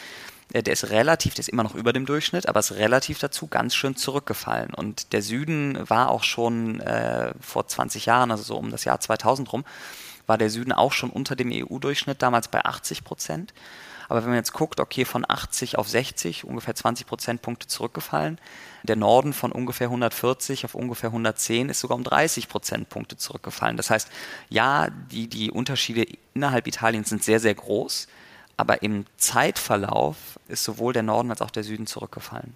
äh, 0.54 0.64
der 0.64 0.74
ist 0.74 0.90
relativ, 0.90 1.34
der 1.34 1.42
ist 1.42 1.50
immer 1.50 1.64
noch 1.64 1.76
über 1.76 1.94
dem 1.94 2.06
Durchschnitt, 2.06 2.48
aber 2.48 2.60
ist 2.60 2.74
relativ 2.74 3.20
dazu 3.20 3.48
ganz 3.48 3.76
schön 3.76 3.96
zurückgefallen. 3.96 4.74
Und 4.74 5.14
der 5.14 5.22
Süden 5.22 5.78
war 5.90 6.10
auch 6.10 6.24
schon 6.24 6.80
äh, 6.82 7.34
vor 7.42 7.68
20 7.68 8.06
Jahren, 8.06 8.32
also 8.32 8.44
so 8.44 8.58
um 8.58 8.72
das 8.72 8.86
Jahr 8.86 9.00
2000 9.00 9.52
rum, 9.52 9.66
war 10.26 10.38
der 10.38 10.50
Süden 10.50 10.74
auch 10.74 10.92
schon 10.92 11.10
unter 11.10 11.36
dem 11.36 11.52
EU-Durchschnitt, 11.52 12.22
damals 12.22 12.50
bei 12.50 12.64
80 12.64 13.04
Prozent. 13.04 13.54
Aber 14.10 14.22
wenn 14.22 14.30
man 14.30 14.38
jetzt 14.38 14.54
guckt, 14.54 14.80
okay, 14.80 15.06
von 15.06 15.26
80 15.28 15.78
auf 15.78 15.90
60, 15.90 16.46
ungefähr 16.46 16.76
20 16.76 17.08
Prozentpunkte 17.08 17.68
zurückgefallen. 17.68 18.40
Der 18.84 18.96
Norden 18.96 19.34
von 19.34 19.52
ungefähr 19.52 19.88
140 19.88 20.66
auf 20.66 20.76
ungefähr 20.76 21.10
110 21.10 21.70
ist 21.70 21.82
sogar 21.82 21.98
um 21.98 22.04
30 22.04 22.48
Prozentpunkte 22.48 23.18
zurückgefallen. 23.18 23.76
Das 23.76 23.90
heißt, 23.90 24.10
ja, 24.50 24.88
die, 25.12 25.28
die 25.28 25.52
Unterschiede 25.52 26.06
innerhalb 26.34 26.68
Italiens 26.68 27.10
sind 27.10 27.24
sehr, 27.24 27.40
sehr 27.40 27.56
groß, 27.56 28.08
aber 28.56 28.82
im 28.82 29.06
Zeitverlauf 29.18 30.16
ist 30.48 30.64
sowohl 30.64 30.94
der 30.94 31.04
Norden 31.04 31.30
als 31.30 31.42
auch 31.42 31.52
der 31.52 31.64
Süden 31.64 31.86
zurückgefallen. 31.86 32.56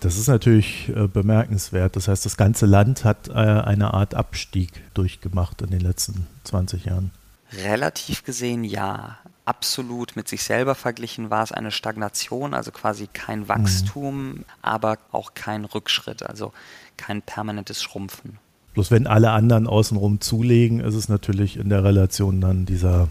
Das 0.00 0.18
ist 0.18 0.26
natürlich 0.26 0.88
äh, 0.88 1.06
bemerkenswert. 1.06 1.94
Das 1.94 2.08
heißt, 2.08 2.26
das 2.26 2.36
ganze 2.36 2.66
Land 2.66 3.04
hat 3.04 3.28
äh, 3.28 3.32
eine 3.32 3.94
Art 3.94 4.14
Abstieg 4.14 4.70
durchgemacht 4.94 5.62
in 5.62 5.70
den 5.70 5.80
letzten 5.80 6.26
20 6.44 6.86
Jahren. 6.86 7.12
Relativ 7.52 8.24
gesehen 8.24 8.64
ja. 8.64 9.18
Absolut 9.44 10.14
mit 10.14 10.28
sich 10.28 10.44
selber 10.44 10.74
verglichen 10.74 11.30
war 11.30 11.42
es 11.42 11.50
eine 11.50 11.72
Stagnation, 11.72 12.54
also 12.54 12.70
quasi 12.70 13.08
kein 13.12 13.40
mhm. 13.40 13.48
Wachstum, 13.48 14.28
mhm. 14.28 14.44
aber 14.62 14.98
auch 15.10 15.34
kein 15.34 15.64
Rückschritt, 15.64 16.22
also 16.22 16.52
kein 16.96 17.22
permanentes 17.22 17.82
Schrumpfen. 17.82 18.38
Bloß 18.74 18.90
wenn 18.90 19.06
alle 19.06 19.32
anderen 19.32 19.66
außenrum 19.66 20.20
zulegen, 20.20 20.80
ist 20.80 20.94
es 20.94 21.08
natürlich 21.08 21.56
in 21.56 21.68
der 21.68 21.84
Relation 21.84 22.40
dann 22.40 22.64
dieser 22.64 23.08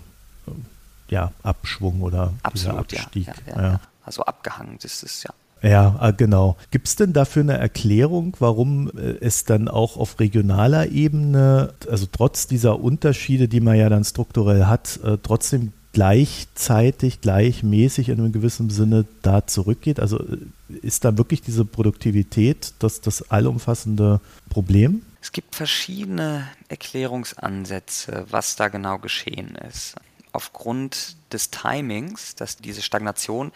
ja, 1.10 1.32
Abschwung 1.44 2.02
oder 2.02 2.34
Absolut, 2.42 2.92
dieser 2.92 3.04
Abstieg. 3.04 3.28
Ja, 3.28 3.34
ja, 3.48 3.62
ja, 3.62 3.80
also 4.04 4.24
abgehangen 4.24 4.78
ist 4.82 5.04
es, 5.04 5.24
ja. 5.24 5.32
Ja, 5.64 5.96
ah, 6.00 6.10
genau. 6.10 6.58
Gibt 6.72 6.88
es 6.88 6.96
denn 6.96 7.14
dafür 7.14 7.44
eine 7.44 7.58
Erklärung, 7.58 8.36
warum 8.40 8.90
äh, 8.98 9.18
es 9.22 9.46
dann 9.46 9.68
auch 9.68 9.96
auf 9.96 10.20
regionaler 10.20 10.88
Ebene, 10.90 11.76
also 11.88 12.08
trotz 12.12 12.48
dieser 12.48 12.80
Unterschiede, 12.80 13.48
die 13.48 13.60
man 13.60 13.76
ja 13.76 13.88
dann 13.88 14.04
strukturell 14.04 14.66
hat, 14.66 15.00
äh, 15.04 15.20
trotzdem 15.22 15.74
gleichzeitig, 15.94 17.22
gleichmäßig 17.22 18.10
in 18.10 18.20
einem 18.20 18.32
gewissen 18.32 18.70
Sinne 18.70 19.06
da 19.22 19.48
zurückgeht? 19.48 20.00
Also 20.00 20.20
äh, 20.20 20.38
ist 20.82 21.06
da 21.06 21.18
wirklich 21.18 21.42
diese 21.42 21.66
Produktivität 21.66 22.74
das, 22.80 23.02
das 23.02 23.30
allumfassende 23.30 24.22
Problem? 24.50 25.02
Es 25.22 25.32
gibt 25.32 25.56
verschiedene 25.56 26.48
Erklärungsansätze, 26.68 28.26
was 28.30 28.56
da 28.56 28.70
genau 28.70 28.98
geschehen 28.98 29.56
ist 29.70 29.96
aufgrund 30.34 31.18
des 31.34 31.52
Timings, 31.52 32.36
dass 32.36 32.58
diese 32.58 32.82
Stagnation, 32.82 33.52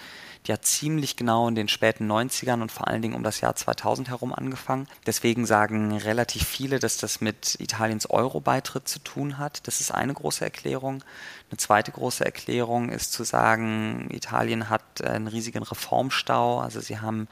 die 0.45 0.53
hat 0.53 0.65
ziemlich 0.65 1.15
genau 1.15 1.47
in 1.47 1.55
den 1.55 1.67
späten 1.67 2.09
90ern 2.11 2.61
und 2.61 2.71
vor 2.71 2.87
allen 2.87 3.01
Dingen 3.01 3.15
um 3.15 3.23
das 3.23 3.41
Jahr 3.41 3.55
2000 3.55 4.09
herum 4.09 4.33
angefangen. 4.33 4.87
Deswegen 5.05 5.45
sagen 5.45 5.97
relativ 5.97 6.45
viele, 6.45 6.79
dass 6.79 6.97
das 6.97 7.21
mit 7.21 7.55
Italiens 7.59 8.09
Euro-Beitritt 8.09 8.87
zu 8.87 8.99
tun 8.99 9.37
hat. 9.37 9.67
Das 9.67 9.81
ist 9.81 9.91
eine 9.91 10.13
große 10.13 10.43
Erklärung. 10.43 11.03
Eine 11.49 11.57
zweite 11.57 11.91
große 11.91 12.23
Erklärung 12.23 12.89
ist 12.89 13.13
zu 13.13 13.23
sagen, 13.23 14.09
Italien 14.11 14.69
hat 14.69 15.01
einen 15.03 15.27
riesigen 15.27 15.63
Reformstau. 15.63 16.59
Also 16.59 16.79
sie 16.79 16.99
haben 16.99 17.27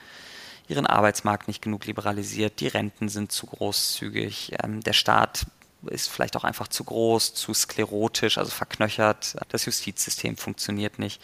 ihren 0.68 0.88
Arbeitsmarkt 0.88 1.48
nicht 1.48 1.62
genug 1.62 1.86
liberalisiert, 1.86 2.60
die 2.60 2.68
Renten 2.68 3.10
sind 3.10 3.32
zu 3.32 3.48
großzügig, 3.48 4.54
ähm, 4.64 4.82
der 4.82 4.94
Staat 4.94 5.46
ist 5.88 6.10
vielleicht 6.10 6.36
auch 6.36 6.44
einfach 6.44 6.68
zu 6.68 6.84
groß, 6.84 7.34
zu 7.34 7.54
sklerotisch, 7.54 8.38
also 8.38 8.52
verknöchert. 8.52 9.36
Das 9.50 9.66
Justizsystem 9.66 10.38
funktioniert 10.38 11.00
nicht. 11.00 11.22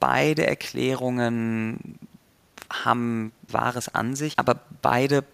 Beide 0.00 0.46
Erklärungen 0.46 1.98
haben 2.70 3.32
Wahres 3.48 3.94
an 3.94 4.16
sich, 4.16 4.38
aber 4.38 4.60
beide 4.82 5.24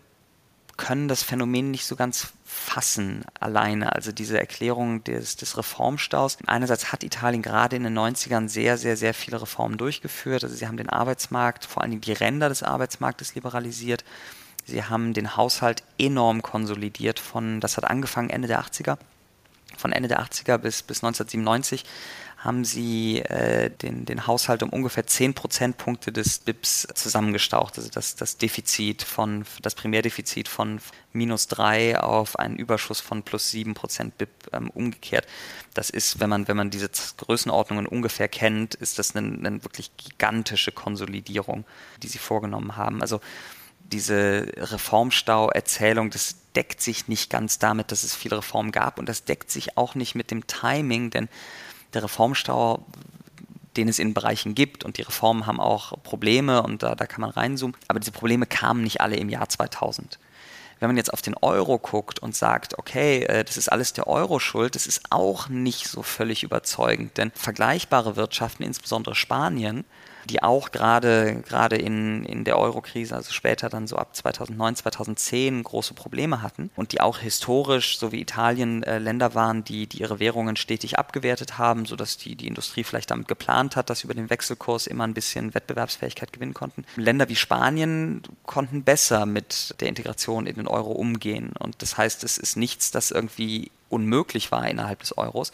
können 0.77 1.09
das 1.09 1.23
Phänomen 1.23 1.71
nicht 1.71 1.87
so 1.87 1.97
ganz 1.97 2.33
fassen 2.45 3.25
alleine. 3.39 3.95
Also 3.95 4.13
diese 4.13 4.39
Erklärung 4.39 5.05
des, 5.05 5.37
des 5.37 5.57
Reformstaus. 5.57 6.39
Einerseits 6.47 6.93
hat 6.93 7.05
Italien 7.05 7.43
gerade 7.43 7.77
in 7.77 7.85
den 7.85 7.97
90ern 7.97 8.49
sehr, 8.49 8.79
sehr, 8.79 8.97
sehr 8.97 9.15
viele 9.15 9.41
Reformen 9.41 9.79
durchgeführt. 9.79 10.45
Also 10.45 10.57
sie 10.57 10.67
haben 10.67 10.77
den 10.77 10.89
Arbeitsmarkt, 10.89 11.67
vor 11.67 11.83
Dingen 11.83 12.01
die 12.01 12.13
Ränder 12.13 12.49
des 12.49 12.63
Arbeitsmarktes 12.63 13.35
liberalisiert. 13.35 14.05
Sie 14.65 14.85
haben 14.85 15.13
den 15.13 15.37
Haushalt 15.37 15.83
enorm 15.99 16.43
konsolidiert 16.43 17.19
von, 17.19 17.61
das 17.61 17.77
hat 17.77 17.85
angefangen 17.85 18.31
Ende 18.31 18.49
der 18.49 18.63
80er. 18.63 18.99
Von 19.77 19.93
Ende 19.93 20.09
der 20.09 20.23
80er 20.23 20.59
bis, 20.59 20.83
bis 20.83 20.99
1997 20.99 21.85
haben 22.43 22.65
sie 22.65 23.21
äh, 23.21 23.71
den, 23.71 24.05
den 24.05 24.27
Haushalt 24.27 24.65
um 24.65 24.71
ungefähr 24.71 25.07
10 25.07 25.35
Prozentpunkte 25.35 26.11
des 26.11 26.41
BIPs 26.41 26.89
zusammengestaucht. 26.95 27.79
Also 27.79 27.89
das, 27.89 28.17
das 28.17 28.37
Defizit 28.37 29.03
von, 29.03 29.45
das 29.63 29.77
Primärdefizit 29.77 30.49
von 30.49 30.81
minus 31.13 31.47
3 31.47 32.01
auf 32.01 32.39
einen 32.39 32.57
Überschuss 32.57 33.01
von 33.01 33.23
plus 33.23 33.51
7 33.51 33.75
Prozent 33.75 34.19
BIP 34.19 34.29
ähm, 34.53 34.71
umgekehrt. 34.71 35.27
Das 35.75 35.89
ist, 35.89 36.19
wenn 36.19 36.31
man, 36.31 36.49
wenn 36.49 36.57
man 36.57 36.71
diese 36.71 36.91
Größenordnungen 37.19 37.87
ungefähr 37.87 38.29
kennt, 38.29 38.75
ist 38.75 38.99
das 38.99 39.15
eine, 39.15 39.39
eine 39.47 39.63
wirklich 39.63 39.97
gigantische 39.97 40.73
Konsolidierung, 40.73 41.65
die 42.03 42.09
sie 42.09 42.19
vorgenommen 42.19 42.77
haben. 42.77 43.03
Also 43.03 43.21
diese 43.85 44.47
Reformstau-Erzählung, 44.57 46.11
das 46.11 46.37
deckt 46.55 46.81
sich 46.81 47.09
nicht 47.09 47.31
ganz 47.31 47.59
damit, 47.59 47.93
dass 47.93 48.05
es 48.05 48.15
viele 48.15 48.39
Reformen 48.39 48.73
gab 48.73 48.99
und 48.99 49.09
das 49.09 49.25
deckt 49.25 49.51
sich 49.51 49.77
auch 49.77 49.95
nicht 49.95 50.15
mit 50.15 50.31
dem 50.31 50.47
Timing, 50.47 51.11
denn 51.11 51.29
der 51.95 52.05
Reformstau, 52.05 52.85
den 53.77 53.89
es 53.89 53.99
in 53.99 54.15
Bereichen 54.15 54.55
gibt 54.55 54.85
und 54.85 54.99
die 54.99 55.03
Reformen 55.03 55.47
haben 55.47 55.61
auch 55.61 56.03
Probleme 56.03 56.63
und 56.63 56.83
da, 56.83 56.95
da 56.95 57.07
kann 57.07 57.21
man 57.23 57.31
reinzoomen, 57.31 57.77
aber 57.89 58.01
diese 58.01 58.13
Probleme 58.13 58.47
kamen 58.47 58.83
nicht 58.83 59.01
alle 59.01 59.17
im 59.17 59.29
Jahr 59.29 59.49
2000 59.49 60.19
wenn 60.83 60.89
man 60.89 60.97
jetzt 60.97 61.13
auf 61.13 61.23
den 61.23 61.37
Euro 61.41 61.79
guckt 61.79 62.19
und 62.19 62.35
sagt, 62.35 62.77
okay, 62.77 63.23
äh, 63.23 63.45
das 63.45 63.57
ist 63.57 63.71
alles 63.71 63.93
der 63.93 64.09
Euro 64.09 64.41
schuld, 64.41 64.75
das 64.75 64.89
ist 64.89 65.03
auch 65.11 65.49
nicht 65.49 65.87
so 65.87 66.03
völlig 66.03 66.43
überzeugend, 66.43 67.17
denn 67.19 67.31
vergleichbare 67.37 68.17
Wirtschaften, 68.17 68.65
insbesondere 68.65 69.15
Spanien, 69.15 69.85
die 70.29 70.43
auch 70.43 70.71
gerade 70.71 71.43
gerade 71.47 71.77
in, 71.77 72.25
in 72.25 72.45
der 72.45 72.59
Euro-Krise, 72.59 73.15
also 73.15 73.33
später 73.33 73.69
dann 73.69 73.87
so 73.87 73.97
ab 73.97 74.15
2009, 74.15 74.77
2010 74.77 75.63
große 75.63 75.95
Probleme 75.95 76.43
hatten 76.43 76.71
und 76.77 76.93
die 76.93 77.01
auch 77.01 77.19
historisch, 77.19 77.99
so 77.99 78.13
wie 78.13 78.21
Italien, 78.21 78.83
äh, 78.83 78.99
Länder 78.99 79.35
waren, 79.35 79.65
die, 79.65 79.87
die 79.87 80.01
ihre 80.01 80.21
Währungen 80.21 80.57
stetig 80.57 80.99
abgewertet 80.99 81.59
haben, 81.59 81.87
sodass 81.87 82.17
die, 82.17 82.37
die 82.37 82.47
Industrie 82.47 82.85
vielleicht 82.85 83.11
damit 83.11 83.29
geplant 83.29 83.77
hat, 83.77 83.91
dass 83.91 84.01
sie 84.01 84.05
über 84.05 84.15
den 84.15 84.31
Wechselkurs 84.31 84.87
immer 84.87 85.05
ein 85.05 85.15
bisschen 85.15 85.55
Wettbewerbsfähigkeit 85.55 86.33
gewinnen 86.33 86.55
konnten. 86.55 86.85
Länder 86.97 87.29
wie 87.29 87.37
Spanien 87.37 88.23
konnten 88.45 88.83
besser 88.85 89.27
mit 89.27 89.75
der 89.81 89.89
Integration 89.89 90.47
in 90.47 90.57
den 90.57 90.69
Euro 90.69 90.93
umgehen 90.93 91.53
und 91.59 91.83
das 91.83 91.97
heißt, 91.97 92.25
es 92.25 92.39
ist 92.39 92.57
nichts, 92.57 92.91
das 92.91 93.11
irgendwie 93.11 93.71
unmöglich 93.89 94.51
war 94.51 94.69
innerhalb 94.69 95.01
des 95.01 95.17
Euros, 95.17 95.53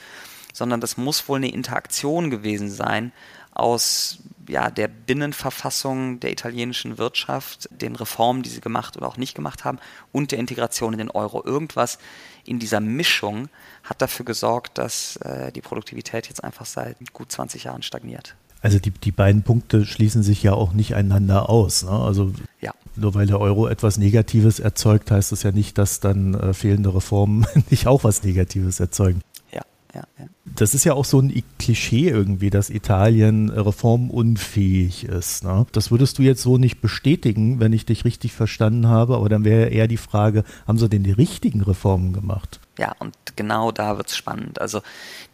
sondern 0.53 0.81
das 0.81 0.97
muss 0.97 1.29
wohl 1.29 1.39
eine 1.39 1.53
Interaktion 1.53 2.31
gewesen 2.31 2.71
sein 2.71 3.13
aus 3.53 4.19
ja, 4.49 4.71
der 4.71 4.89
Binnenverfassung 4.89 6.21
der 6.21 6.33
italienischen 6.33 6.99
Wirtschaft, 6.99 7.69
den 7.71 7.95
Reformen, 7.97 8.43
die 8.43 8.51
sie 8.51 8.61
gemacht 8.61 8.97
oder 8.97 9.07
auch 9.07 9.17
nicht 9.17 9.35
gemacht 9.35 9.65
haben, 9.65 9.79
und 10.13 10.33
der 10.33 10.39
Integration 10.39 10.93
in 10.93 10.99
den 10.99 11.11
Euro. 11.11 11.45
Irgendwas 11.45 11.99
in 12.45 12.59
dieser 12.59 12.81
Mischung 12.81 13.49
hat 13.85 14.03
dafür 14.03 14.25
gesorgt, 14.25 14.79
dass 14.79 15.17
äh, 15.17 15.53
die 15.53 15.61
Produktivität 15.61 16.29
jetzt 16.29 16.43
einfach 16.43 16.67
seit 16.67 16.97
gut 17.13 17.31
20 17.31 17.65
Jahren 17.65 17.83
stagniert. 17.83 18.35
Also 18.61 18.79
die, 18.79 18.91
die 18.91 19.13
beiden 19.13 19.43
Punkte 19.43 19.87
schließen 19.87 20.23
sich 20.23 20.43
ja 20.43 20.53
auch 20.53 20.73
nicht 20.73 20.95
einander 20.95 21.49
aus. 21.49 21.85
Ne? 21.85 21.91
Also 21.91 22.33
ja. 22.61 22.73
nur 22.97 23.15
weil 23.15 23.27
der 23.27 23.41
Euro 23.41 23.69
etwas 23.69 23.99
Negatives 23.99 24.59
erzeugt, 24.59 25.11
heißt 25.11 25.31
das 25.31 25.45
ja 25.45 25.53
nicht, 25.53 25.79
dass 25.79 26.01
dann 26.01 26.35
äh, 26.35 26.55
fehlende 26.55 26.93
Reformen 26.95 27.47
nicht 27.71 27.87
auch 27.87 28.03
was 28.03 28.25
Negatives 28.25 28.81
erzeugen 28.81 29.21
ja, 29.53 29.63
ja. 29.95 30.03
Das 30.45 30.75
ist 30.75 30.85
ja 30.85 30.95
auch 30.95 31.05
so 31.05 31.21
ein 31.21 31.43
Klischee 31.59 32.09
irgendwie, 32.09 32.51
dass 32.51 32.71
Italien 32.71 33.49
reformunfähig 33.49 35.05
ist. 35.05 35.45
Ne? 35.45 35.67
Das 35.73 35.91
würdest 35.91 36.19
du 36.19 36.23
jetzt 36.23 36.43
so 36.43 36.59
nicht 36.59 36.81
bestätigen, 36.81 37.61
wenn 37.61 37.73
ich 37.73 37.87
dich 37.87 38.05
richtig 38.05 38.33
verstanden 38.33 38.89
habe, 38.89 39.17
aber 39.17 39.29
dann 39.29 39.45
wäre 39.45 39.69
eher 39.69 39.89
die 39.89 39.97
Frage, 39.97 40.45
haben 40.67 40.79
sie 40.79 40.89
denn 40.89 41.05
die 41.05 41.13
richtigen 41.13 41.63
Reformen 41.63 42.13
gemacht? 42.13 42.61
Ja, 42.79 42.95
und 43.01 43.15
genau 43.35 43.73
da 43.73 43.97
wird 43.97 44.09
es 44.09 44.17
spannend. 44.17 44.61
Also 44.61 44.83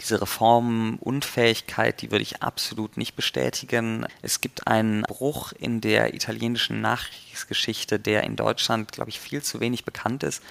diese 0.01 0.21
Reformunfähigkeit, 0.21 2.01
die 2.01 2.11
würde 2.11 2.23
ich 2.23 2.43
absolut 2.43 2.97
nicht 2.97 3.17
bestätigen. 3.17 4.07
Es 4.23 4.41
gibt 4.41 4.67
einen 4.67 5.03
Bruch 5.03 5.53
in 5.53 5.81
der 5.81 6.15
italienischen 6.15 6.81
Nachkriegsgeschichte, 6.81 8.01
der 8.01 8.25
in 8.25 8.37
Deutschland, 8.37 8.93
glaube 8.93 9.11
ich, 9.11 9.21
viel 9.21 9.43
zu 9.43 9.61
wenig 9.61 9.85
bekannt 9.85 10.23
ist. 10.23 10.43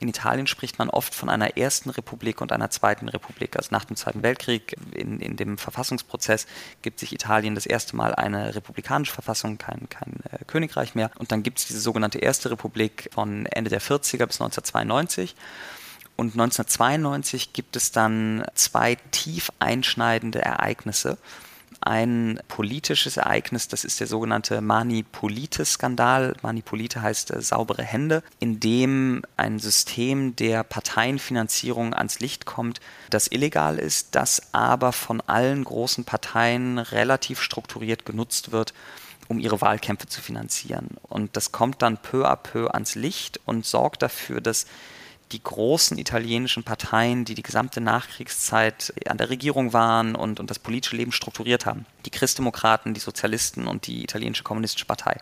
In 0.00 0.08
Italien 0.08 0.46
spricht 0.48 0.78
man 0.78 0.90
oft 0.90 1.14
von 1.14 1.28
einer 1.28 1.56
ersten 1.56 1.88
Republik 1.90 2.40
und 2.40 2.50
einer 2.50 2.68
zweiten 2.70 3.08
Republik. 3.08 3.56
Also 3.56 3.68
nach 3.70 3.84
dem 3.84 3.96
Zweiten 3.96 4.22
Weltkrieg, 4.22 4.76
in, 4.92 5.20
in 5.20 5.36
dem 5.36 5.56
Verfassungsprozess, 5.56 6.46
gibt 6.82 6.98
sich 6.98 7.12
Italien 7.12 7.54
das 7.54 7.64
erste 7.64 7.94
Mal 7.94 8.14
eine 8.14 8.54
republikanische 8.54 9.12
Verfassung, 9.12 9.56
kein, 9.56 9.88
kein 9.88 10.14
äh, 10.30 10.44
Königreich 10.46 10.96
mehr. 10.96 11.10
Und 11.18 11.30
dann 11.30 11.44
gibt 11.44 11.58
es 11.60 11.66
diese 11.66 11.80
sogenannte 11.80 12.18
Erste 12.18 12.50
Republik 12.50 13.08
von 13.12 13.46
Ende 13.46 13.70
der 13.70 13.80
40er 13.80 14.26
bis 14.26 14.40
1992. 14.40 15.36
Und 16.16 16.32
1992 16.32 17.52
gibt 17.52 17.76
es 17.76 17.92
dann 17.92 18.44
zwei 18.54 18.96
tief 19.10 19.50
einschneidende 19.58 20.42
Ereignisse 20.42 21.18
ein 21.84 22.40
politisches 22.48 23.18
Ereignis, 23.18 23.68
das 23.68 23.84
ist 23.84 24.00
der 24.00 24.06
sogenannte 24.06 24.62
Manipolite-Skandal. 24.62 26.34
Manipolite 26.40 27.02
heißt 27.02 27.30
äh, 27.30 27.42
saubere 27.42 27.82
Hände, 27.82 28.22
in 28.40 28.58
dem 28.58 29.22
ein 29.36 29.58
System 29.58 30.34
der 30.34 30.64
Parteienfinanzierung 30.64 31.92
ans 31.92 32.20
Licht 32.20 32.46
kommt, 32.46 32.80
das 33.10 33.26
illegal 33.30 33.78
ist, 33.78 34.14
das 34.14 34.54
aber 34.54 34.92
von 34.92 35.20
allen 35.20 35.62
großen 35.62 36.04
Parteien 36.04 36.78
relativ 36.78 37.42
strukturiert 37.42 38.06
genutzt 38.06 38.50
wird, 38.50 38.72
um 39.28 39.38
ihre 39.38 39.60
Wahlkämpfe 39.60 40.06
zu 40.06 40.22
finanzieren. 40.22 40.96
Und 41.02 41.36
das 41.36 41.52
kommt 41.52 41.82
dann 41.82 41.98
peu 41.98 42.26
à 42.26 42.36
peu 42.36 42.72
ans 42.72 42.94
Licht 42.94 43.40
und 43.44 43.66
sorgt 43.66 44.00
dafür, 44.00 44.40
dass 44.40 44.66
die 45.34 45.42
großen 45.42 45.98
italienischen 45.98 46.62
Parteien, 46.62 47.24
die 47.24 47.34
die 47.34 47.42
gesamte 47.42 47.80
Nachkriegszeit 47.80 48.94
an 49.08 49.18
der 49.18 49.30
Regierung 49.30 49.72
waren 49.72 50.14
und, 50.14 50.38
und 50.38 50.48
das 50.48 50.60
politische 50.60 50.94
Leben 50.94 51.10
strukturiert 51.10 51.66
haben. 51.66 51.86
Die 52.06 52.10
Christdemokraten, 52.10 52.94
die 52.94 53.00
Sozialisten 53.00 53.66
und 53.66 53.88
die 53.88 54.04
italienische 54.04 54.44
kommunistische 54.44 54.86
Partei. 54.86 55.18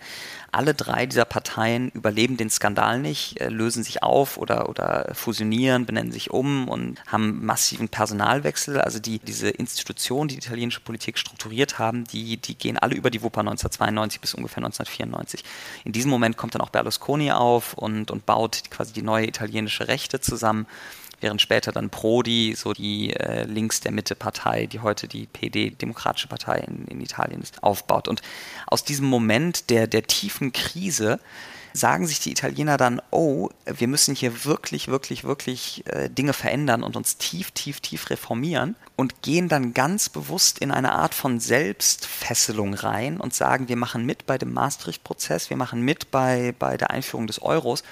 Alle 0.51 0.75
drei 0.75 1.07
dieser 1.07 1.25
Parteien 1.25 1.89
überleben 1.91 2.37
den 2.37 2.51
Skandal 2.51 2.99
nicht, 2.99 3.41
äh, 3.41 3.49
lösen 3.49 3.83
sich 3.83 4.03
auf 4.03 4.37
oder, 4.37 4.69
oder 4.69 5.11
fusionieren, 5.15 5.87
benennen 5.87 6.13
sich 6.13 6.31
um 6.31 6.69
und 6.69 7.03
haben 7.07 7.43
massiven 7.47 7.89
Personalwechsel. 7.89 8.79
Also 8.79 8.99
die, 8.99 9.19
diese 9.19 9.49
Institutionen, 9.49 10.29
die 10.29 10.35
die 10.35 10.47
italienische 10.47 10.81
Politik 10.81 11.17
strukturiert 11.17 11.79
haben, 11.79 12.05
die, 12.05 12.37
die 12.37 12.55
gehen 12.55 12.77
alle 12.77 12.95
über 12.95 13.11
die 13.11 13.23
Wupper 13.23 13.41
1992 13.41 14.21
bis 14.21 14.35
ungefähr 14.35 14.59
1994. 14.59 15.43
In 15.85 15.93
diesem 15.93 16.11
Moment 16.11 16.37
kommt 16.37 16.55
dann 16.55 16.61
auch 16.61 16.69
Berlusconi 16.69 17.33
auf 17.33 17.73
und, 17.73 18.11
und 18.11 18.27
baut 18.27 18.65
quasi 18.71 18.93
die 18.93 19.03
neue 19.03 19.27
italienische 19.27 19.89
Rechte 19.89 20.02
zusammen 20.09 20.67
während 21.23 21.41
später 21.41 21.73
dann 21.73 21.89
Prodi, 21.89 22.55
so 22.57 22.73
die 22.73 23.15
äh, 23.15 23.45
links 23.45 23.81
der 23.81 23.93
Mitte 23.93 24.15
Partei, 24.15 24.67
die 24.67 24.81
heute 24.81 25.09
die 25.09 25.27
PD, 25.27 25.71
Demokratische 25.71 26.29
Partei 26.29 26.59
in, 26.67 26.87
in 26.89 27.01
Italien 27.01 27.41
ist, 27.41 27.63
aufbaut. 27.63 28.09
Und 28.09 28.21
aus 28.67 28.85
diesem 28.85 29.07
Moment 29.07 29.71
der, 29.71 29.87
der 29.87 30.03
tiefen 30.03 30.53
Krise 30.53 31.21
sagen 31.75 32.07
sich 32.07 32.21
die 32.21 32.33
Italiener 32.33 32.77
dann, 32.77 33.01
oh, 33.11 33.49
wir 33.65 33.89
müssen 33.89 34.15
hier 34.15 34.45
wirklich, 34.45 34.89
wirklich, 34.89 35.25
wirklich 35.25 35.85
äh, 35.87 36.11
Dinge 36.11 36.35
verändern 36.35 36.83
und 36.83 36.97
uns 36.97 37.17
tief, 37.17 37.51
tief, 37.53 37.81
tief 37.81 38.11
reformieren 38.11 38.77
und 38.97 39.23
gehen 39.23 39.49
dann 39.49 39.73
ganz 39.73 40.11
bewusst 40.11 40.59
in 40.59 40.71
eine 40.71 40.93
Art 40.93 41.15
von 41.15 41.41
Selbstfesselung 41.41 42.75
rein 42.75 43.19
und 43.19 43.33
sagen, 43.33 43.69
wir 43.69 43.77
machen 43.77 44.05
mit 44.05 44.27
bei 44.27 44.37
dem 44.37 44.53
Maastricht-Prozess, 44.53 45.49
wir 45.49 45.57
machen 45.57 45.81
mit 45.81 46.11
bei, 46.11 46.55
bei 46.59 46.77
der 46.77 46.91
Einführung 46.91 47.27
des 47.27 47.41
Euros 47.41 47.83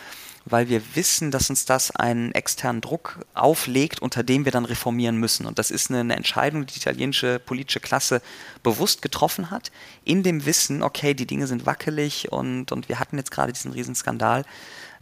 weil 0.44 0.68
wir 0.68 0.82
wissen, 0.94 1.30
dass 1.30 1.50
uns 1.50 1.64
das 1.64 1.90
einen 1.90 2.32
externen 2.32 2.80
Druck 2.80 3.18
auflegt, 3.34 4.00
unter 4.00 4.22
dem 4.22 4.44
wir 4.44 4.52
dann 4.52 4.64
reformieren 4.64 5.16
müssen. 5.16 5.46
Und 5.46 5.58
das 5.58 5.70
ist 5.70 5.90
eine, 5.90 6.14
Entscheidung, 6.14 6.66
die 6.66 6.74
die 6.74 6.80
italienische 6.80 7.38
politische 7.38 7.80
Klasse 7.80 8.22
bewusst 8.62 9.02
getroffen 9.02 9.50
hat, 9.50 9.70
in 10.04 10.22
dem 10.22 10.46
Wissen, 10.46 10.82
okay, 10.82 11.14
die 11.14 11.26
Dinge 11.26 11.46
sind 11.46 11.66
wackelig 11.66 12.32
und, 12.32 12.72
und 12.72 12.88
wir 12.88 12.98
hatten 12.98 13.18
jetzt 13.18 13.30
gerade 13.30 13.52
diesen 13.52 13.72
Riesenskandal, 13.72 14.44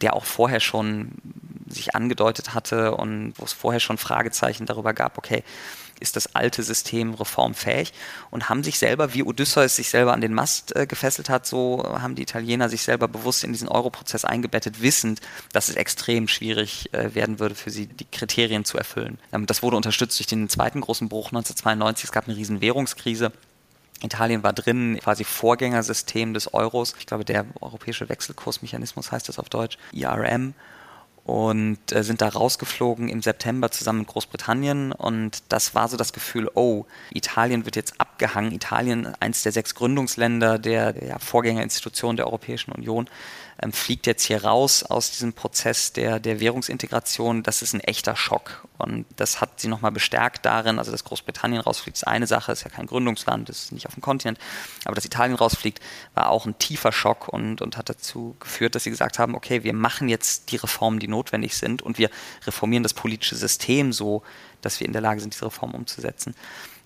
der 0.00 0.14
auch 0.14 0.24
vorher 0.24 0.60
schon 0.60 1.12
sich 1.68 1.94
angedeutet 1.94 2.54
hatte 2.54 2.94
und 2.94 3.34
wo 3.36 3.44
es 3.44 3.52
vorher 3.52 3.80
schon 3.80 3.98
Fragezeichen 3.98 4.66
darüber 4.66 4.94
gab, 4.94 5.18
okay, 5.18 5.44
ist 6.00 6.16
das 6.16 6.34
alte 6.34 6.62
System 6.62 7.14
reformfähig 7.14 7.92
und 8.30 8.48
haben 8.48 8.64
sich 8.64 8.78
selber, 8.78 9.14
wie 9.14 9.22
Odysseus 9.22 9.76
sich 9.76 9.90
selber 9.90 10.12
an 10.12 10.20
den 10.20 10.34
Mast 10.34 10.74
äh, 10.76 10.86
gefesselt 10.86 11.28
hat, 11.28 11.46
so 11.46 11.82
haben 12.00 12.14
die 12.14 12.22
Italiener 12.22 12.68
sich 12.68 12.82
selber 12.82 13.08
bewusst 13.08 13.44
in 13.44 13.52
diesen 13.52 13.68
Euro-Prozess 13.68 14.24
eingebettet, 14.24 14.82
wissend, 14.82 15.20
dass 15.52 15.68
es 15.68 15.76
extrem 15.76 16.28
schwierig 16.28 16.92
äh, 16.92 17.14
werden 17.14 17.38
würde 17.38 17.54
für 17.54 17.70
sie, 17.70 17.86
die 17.86 18.06
Kriterien 18.06 18.64
zu 18.64 18.78
erfüllen. 18.78 19.18
Ähm, 19.32 19.46
das 19.46 19.62
wurde 19.62 19.76
unterstützt 19.76 20.18
durch 20.18 20.26
den 20.26 20.48
zweiten 20.48 20.80
großen 20.80 21.08
Bruch 21.08 21.28
1992. 21.28 22.04
Es 22.04 22.12
gab 22.12 22.28
eine 22.28 22.36
riesen 22.36 22.60
Währungskrise. 22.60 23.32
Italien 24.02 24.42
war 24.42 24.52
drin, 24.52 24.98
quasi 25.02 25.24
Vorgängersystem 25.24 26.32
des 26.32 26.54
Euros. 26.54 26.94
Ich 26.98 27.06
glaube, 27.06 27.24
der 27.24 27.46
europäische 27.60 28.08
Wechselkursmechanismus 28.08 29.10
heißt 29.10 29.28
das 29.28 29.38
auf 29.38 29.48
Deutsch, 29.48 29.76
IRM 29.92 30.54
und 31.28 31.92
äh, 31.92 32.02
sind 32.02 32.22
da 32.22 32.28
rausgeflogen 32.28 33.10
im 33.10 33.20
September 33.20 33.70
zusammen 33.70 33.98
mit 33.98 34.08
Großbritannien 34.08 34.92
und 34.92 35.42
das 35.50 35.74
war 35.74 35.86
so 35.88 35.98
das 35.98 36.14
Gefühl, 36.14 36.50
oh, 36.54 36.86
Italien 37.12 37.66
wird 37.66 37.76
jetzt 37.76 38.00
abgehangen. 38.00 38.50
Italien, 38.50 39.12
eins 39.20 39.42
der 39.42 39.52
sechs 39.52 39.74
Gründungsländer 39.74 40.58
der, 40.58 40.94
der 40.94 41.18
Vorgängerinstitution 41.18 42.16
der 42.16 42.28
Europäischen 42.28 42.72
Union, 42.72 43.10
ähm, 43.60 43.72
fliegt 43.72 44.06
jetzt 44.06 44.24
hier 44.24 44.44
raus 44.44 44.82
aus 44.84 45.10
diesem 45.10 45.32
Prozess 45.32 45.92
der, 45.92 46.20
der 46.20 46.40
Währungsintegration. 46.40 47.42
Das 47.42 47.62
ist 47.62 47.74
ein 47.74 47.80
echter 47.80 48.14
Schock. 48.14 48.66
Und 48.78 49.04
das 49.16 49.40
hat 49.40 49.60
sie 49.60 49.66
nochmal 49.66 49.90
bestärkt 49.90 50.46
darin, 50.46 50.78
also 50.78 50.92
dass 50.92 51.02
Großbritannien 51.02 51.60
rausfliegt, 51.60 51.96
ist 51.96 52.06
eine 52.06 52.28
Sache, 52.28 52.52
ist 52.52 52.62
ja 52.62 52.70
kein 52.70 52.86
Gründungsland, 52.86 53.48
ist 53.48 53.72
nicht 53.72 53.86
auf 53.88 53.94
dem 53.94 54.02
Kontinent, 54.02 54.38
aber 54.84 54.94
dass 54.94 55.04
Italien 55.04 55.36
rausfliegt, 55.36 55.80
war 56.14 56.30
auch 56.30 56.46
ein 56.46 56.56
tiefer 56.58 56.92
Schock 56.92 57.28
und, 57.28 57.60
und 57.60 57.76
hat 57.76 57.88
dazu 57.88 58.36
geführt, 58.38 58.76
dass 58.76 58.84
sie 58.84 58.90
gesagt 58.90 59.18
haben, 59.18 59.34
okay, 59.34 59.64
wir 59.64 59.74
machen 59.74 60.08
jetzt 60.08 60.52
die 60.52 60.56
Reformen, 60.56 61.00
die 61.00 61.08
notwendig 61.08 61.56
sind 61.56 61.82
und 61.82 61.98
wir 61.98 62.10
reformieren 62.46 62.84
das 62.84 62.94
politische 62.94 63.34
System 63.34 63.92
so, 63.92 64.22
dass 64.60 64.78
wir 64.78 64.86
in 64.86 64.92
der 64.92 65.02
Lage 65.02 65.20
sind, 65.20 65.34
diese 65.34 65.46
Reformen 65.46 65.74
umzusetzen, 65.74 66.36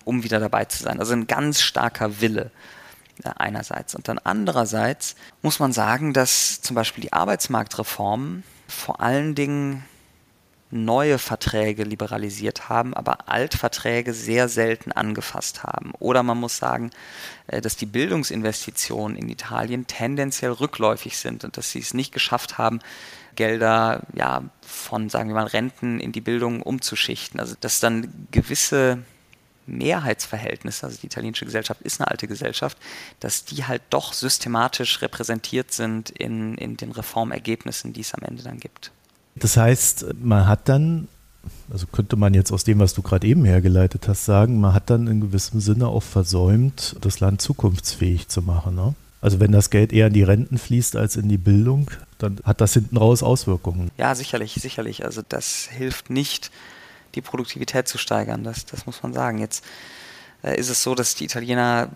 um 0.05 0.23
wieder 0.23 0.39
dabei 0.39 0.65
zu 0.65 0.81
sein. 0.81 0.99
Also 0.99 1.13
ein 1.13 1.27
ganz 1.27 1.61
starker 1.61 2.21
Wille 2.21 2.49
einerseits. 3.23 3.95
Und 3.95 4.07
dann 4.07 4.19
andererseits 4.19 5.15
muss 5.41 5.59
man 5.59 5.73
sagen, 5.73 6.13
dass 6.13 6.61
zum 6.61 6.75
Beispiel 6.75 7.03
die 7.03 7.13
Arbeitsmarktreformen 7.13 8.43
vor 8.67 9.01
allen 9.01 9.35
Dingen 9.35 9.83
neue 10.73 11.19
Verträge 11.19 11.83
liberalisiert 11.83 12.67
haben, 12.67 12.95
aber 12.95 13.29
Altverträge 13.29 14.13
sehr 14.13 14.49
selten 14.49 14.91
angefasst 14.91 15.63
haben. 15.63 15.93
Oder 15.99 16.23
man 16.23 16.39
muss 16.39 16.57
sagen, 16.57 16.89
äh, 17.47 17.61
dass 17.61 17.77
die 17.77 17.85
Bildungsinvestitionen 17.85 19.15
in 19.15 19.29
Italien 19.29 19.85
tendenziell 19.85 20.51
rückläufig 20.51 21.17
sind 21.17 21.43
und 21.43 21.57
dass 21.57 21.71
sie 21.71 21.79
es 21.79 21.93
nicht 21.93 22.11
geschafft 22.11 22.57
haben, 22.57 22.79
Gelder 23.35 24.01
ja, 24.13 24.43
von, 24.61 25.09
sagen 25.09 25.29
wir 25.29 25.35
mal, 25.35 25.45
Renten 25.45 25.99
in 25.99 26.11
die 26.11 26.21
Bildung 26.21 26.61
umzuschichten. 26.63 27.39
Also 27.39 27.55
dass 27.59 27.79
dann 27.79 28.27
gewisse 28.31 28.99
Mehrheitsverhältnis, 29.65 30.83
also 30.83 30.97
die 31.01 31.07
italienische 31.07 31.45
Gesellschaft 31.45 31.81
ist 31.81 31.99
eine 31.99 32.09
alte 32.09 32.27
Gesellschaft, 32.27 32.77
dass 33.19 33.45
die 33.45 33.65
halt 33.65 33.81
doch 33.89 34.13
systematisch 34.13 35.01
repräsentiert 35.01 35.71
sind 35.71 36.09
in, 36.09 36.55
in 36.55 36.77
den 36.77 36.91
Reformergebnissen, 36.91 37.93
die 37.93 38.01
es 38.01 38.13
am 38.13 38.23
Ende 38.23 38.43
dann 38.43 38.59
gibt. 38.59 38.91
Das 39.35 39.57
heißt, 39.57 40.05
man 40.21 40.47
hat 40.47 40.69
dann, 40.69 41.07
also 41.71 41.87
könnte 41.87 42.15
man 42.15 42.33
jetzt 42.33 42.51
aus 42.51 42.63
dem, 42.63 42.79
was 42.79 42.93
du 42.93 43.01
gerade 43.01 43.25
eben 43.25 43.45
hergeleitet 43.45 44.07
hast, 44.07 44.25
sagen, 44.25 44.59
man 44.59 44.73
hat 44.73 44.89
dann 44.89 45.07
in 45.07 45.21
gewissem 45.21 45.59
Sinne 45.59 45.87
auch 45.87 46.03
versäumt, 46.03 46.95
das 47.01 47.19
Land 47.19 47.41
zukunftsfähig 47.41 48.27
zu 48.27 48.41
machen. 48.41 48.75
Ne? 48.75 48.95
Also 49.21 49.39
wenn 49.39 49.51
das 49.51 49.69
Geld 49.69 49.93
eher 49.93 50.07
in 50.07 50.13
die 50.13 50.23
Renten 50.23 50.57
fließt 50.57 50.95
als 50.97 51.15
in 51.15 51.29
die 51.29 51.37
Bildung, 51.37 51.89
dann 52.17 52.39
hat 52.43 52.61
das 52.61 52.73
hinten 52.73 52.97
raus 52.97 53.23
Auswirkungen. 53.23 53.89
Ja, 53.97 54.13
sicherlich, 54.15 54.53
sicherlich. 54.55 55.05
Also 55.05 55.21
das 55.27 55.67
hilft 55.71 56.09
nicht, 56.09 56.51
die 57.15 57.21
Produktivität 57.21 57.87
zu 57.87 57.97
steigern. 57.97 58.43
Das, 58.43 58.65
das 58.65 58.85
muss 58.85 59.03
man 59.03 59.13
sagen. 59.13 59.37
Jetzt 59.37 59.63
äh, 60.43 60.59
ist 60.59 60.69
es 60.69 60.83
so, 60.83 60.93
dass 60.93 61.15
die 61.15 61.25
Italiener 61.25 61.89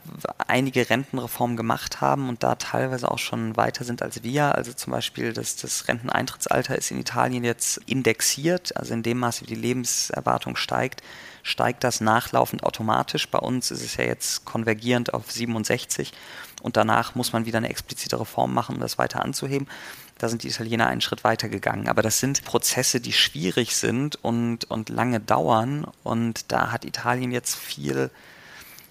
einige 0.47 0.89
Rentenreformen 0.89 1.57
gemacht 1.57 2.01
haben 2.01 2.29
und 2.29 2.43
da 2.43 2.55
teilweise 2.55 3.11
auch 3.11 3.19
schon 3.19 3.57
weiter 3.57 3.83
sind 3.83 4.01
als 4.01 4.23
wir. 4.23 4.55
Also 4.55 4.73
zum 4.73 4.91
Beispiel 4.91 5.33
das, 5.33 5.57
das 5.57 5.87
Renteneintrittsalter 5.87 6.77
ist 6.77 6.91
in 6.91 6.99
Italien 6.99 7.43
jetzt 7.43 7.77
indexiert, 7.85 8.75
also 8.77 8.93
in 8.93 9.03
dem 9.03 9.19
Maße, 9.19 9.41
wie 9.41 9.53
die 9.53 9.55
Lebenserwartung 9.55 10.55
steigt, 10.55 11.01
steigt 11.43 11.83
das 11.83 12.01
nachlaufend 12.01 12.63
automatisch. 12.63 13.29
Bei 13.29 13.39
uns 13.39 13.69
ist 13.71 13.83
es 13.83 13.97
ja 13.97 14.05
jetzt 14.05 14.45
konvergierend 14.45 15.13
auf 15.13 15.31
67 15.31 16.13
und 16.61 16.77
danach 16.77 17.15
muss 17.15 17.33
man 17.33 17.45
wieder 17.45 17.57
eine 17.57 17.69
explizite 17.69 18.19
Reform 18.19 18.53
machen, 18.53 18.75
um 18.75 18.81
das 18.81 18.97
weiter 18.97 19.23
anzuheben. 19.23 19.67
Da 20.17 20.29
sind 20.29 20.43
die 20.43 20.47
Italiener 20.47 20.87
einen 20.87 21.01
Schritt 21.01 21.23
weiter 21.23 21.49
gegangen. 21.49 21.87
Aber 21.87 22.01
das 22.01 22.19
sind 22.19 22.43
Prozesse, 22.43 22.99
die 22.99 23.13
schwierig 23.13 23.75
sind 23.75 24.23
und, 24.23 24.65
und 24.65 24.89
lange 24.89 25.19
dauern. 25.19 25.85
Und 26.03 26.51
da 26.51 26.71
hat 26.71 26.85
Italien 26.85 27.31
jetzt 27.31 27.55
viel, 27.55 28.09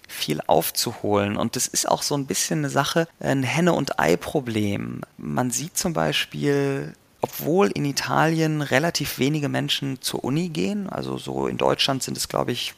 viel 0.07 0.41
aufzuholen. 0.47 1.35
Und 1.35 1.55
das 1.55 1.67
ist 1.67 1.87
auch 1.87 2.01
so 2.01 2.15
ein 2.15 2.27
bisschen 2.27 2.59
eine 2.59 2.69
Sache, 2.69 3.07
ein 3.19 3.43
Henne- 3.43 3.73
und 3.73 3.99
Ei-Problem. 3.99 5.01
Man 5.17 5.51
sieht 5.51 5.77
zum 5.77 5.93
Beispiel, 5.93 6.93
obwohl 7.21 7.71
in 7.71 7.85
Italien 7.85 8.61
relativ 8.61 9.19
wenige 9.19 9.49
Menschen 9.49 10.01
zur 10.01 10.23
Uni 10.23 10.49
gehen, 10.49 10.89
also 10.89 11.17
so 11.17 11.47
in 11.47 11.57
Deutschland 11.57 12.03
sind 12.03 12.15
es, 12.15 12.29
glaube 12.29 12.51
ich, 12.53 12.73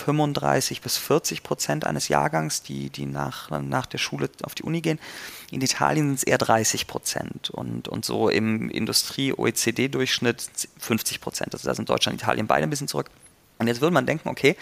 35 0.00 0.80
bis 0.80 0.96
40 0.96 1.42
Prozent 1.42 1.86
eines 1.86 2.08
Jahrgangs, 2.08 2.62
die, 2.62 2.90
die 2.90 3.06
nach, 3.06 3.50
nach 3.62 3.86
der 3.86 3.98
Schule 3.98 4.30
auf 4.42 4.54
die 4.54 4.62
Uni 4.62 4.80
gehen. 4.80 4.98
In 5.50 5.60
Italien 5.60 6.08
sind 6.08 6.16
es 6.16 6.22
eher 6.22 6.38
30 6.38 6.86
Prozent 6.86 7.50
und, 7.50 7.88
und 7.88 8.04
so 8.04 8.28
im 8.28 8.70
Industrie-OECD-Durchschnitt 8.70 10.68
50 10.78 11.20
Prozent. 11.20 11.54
Also 11.54 11.68
da 11.68 11.74
sind 11.74 11.88
Deutschland 11.88 12.14
und 12.14 12.22
Italien 12.22 12.46
beide 12.46 12.64
ein 12.64 12.70
bisschen 12.70 12.88
zurück. 12.88 13.10
Und 13.58 13.66
jetzt 13.66 13.80
würde 13.80 13.94
man 13.94 14.06
denken, 14.06 14.28
okay, 14.28 14.56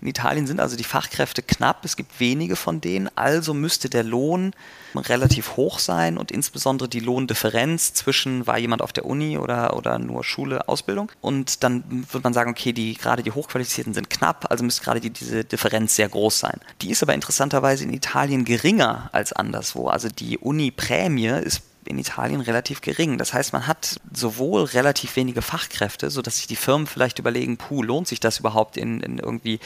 in 0.00 0.08
Italien 0.08 0.46
sind 0.46 0.60
also 0.60 0.76
die 0.76 0.84
Fachkräfte 0.84 1.42
knapp, 1.42 1.84
es 1.84 1.96
gibt 1.96 2.20
wenige 2.20 2.56
von 2.56 2.80
denen, 2.80 3.10
also 3.16 3.52
müsste 3.52 3.90
der 3.90 4.02
Lohn 4.02 4.52
relativ 4.94 5.56
hoch 5.56 5.78
sein 5.78 6.16
und 6.16 6.30
insbesondere 6.30 6.88
die 6.88 7.00
Lohndifferenz 7.00 7.92
zwischen 7.92 8.46
war 8.46 8.58
jemand 8.58 8.82
auf 8.82 8.92
der 8.92 9.04
Uni 9.04 9.38
oder, 9.38 9.76
oder 9.76 9.98
nur 9.98 10.24
Schule, 10.24 10.68
Ausbildung. 10.68 11.12
Und 11.20 11.62
dann 11.62 11.84
würde 11.88 12.24
man 12.24 12.32
sagen, 12.32 12.50
okay, 12.50 12.72
die, 12.72 12.94
gerade 12.94 13.22
die 13.22 13.32
Hochqualifizierten 13.32 13.94
sind 13.94 14.10
knapp, 14.10 14.46
also 14.50 14.64
müsste 14.64 14.82
gerade 14.82 15.00
die, 15.00 15.10
diese 15.10 15.44
Differenz 15.44 15.96
sehr 15.96 16.08
groß 16.08 16.38
sein. 16.38 16.60
Die 16.80 16.90
ist 16.90 17.02
aber 17.02 17.14
interessanterweise 17.14 17.84
in 17.84 17.92
Italien 17.92 18.44
geringer 18.44 19.10
als 19.12 19.32
anderswo. 19.32 19.88
Also 19.88 20.08
die 20.08 20.38
Uni-Prämie 20.38 21.40
ist 21.44 21.62
in 21.90 21.98
Italien 21.98 22.40
relativ 22.40 22.80
gering. 22.80 23.18
Das 23.18 23.34
heißt, 23.34 23.52
man 23.52 23.66
hat 23.66 24.00
sowohl 24.12 24.64
relativ 24.64 25.16
wenige 25.16 25.42
Fachkräfte, 25.42 26.10
sodass 26.10 26.36
sich 26.38 26.46
die 26.46 26.56
Firmen 26.56 26.86
vielleicht 26.86 27.18
überlegen, 27.18 27.56
puh, 27.56 27.82
lohnt 27.82 28.08
sich 28.08 28.20
das 28.20 28.38
überhaupt 28.38 28.76
in, 28.76 29.00
in 29.00 29.18
irgendwie 29.18 29.60